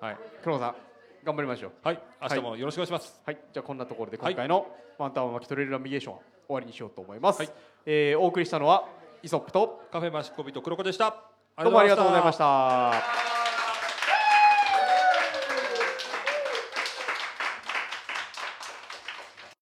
[0.00, 0.74] はい黒野さん
[1.22, 1.72] 頑張りましょう。
[1.82, 3.20] はい明日もよろしくお願いします。
[3.26, 7.40] はい、じゃあこんなところではい今回のワンタン巻き取れるナビゲーション終わりにしようと思います。
[7.40, 7.50] はい
[7.84, 8.88] えーお送りしたのは
[9.22, 11.14] イソップとカフェ益子人黒子でした。
[11.62, 13.31] どうもありがとうございました。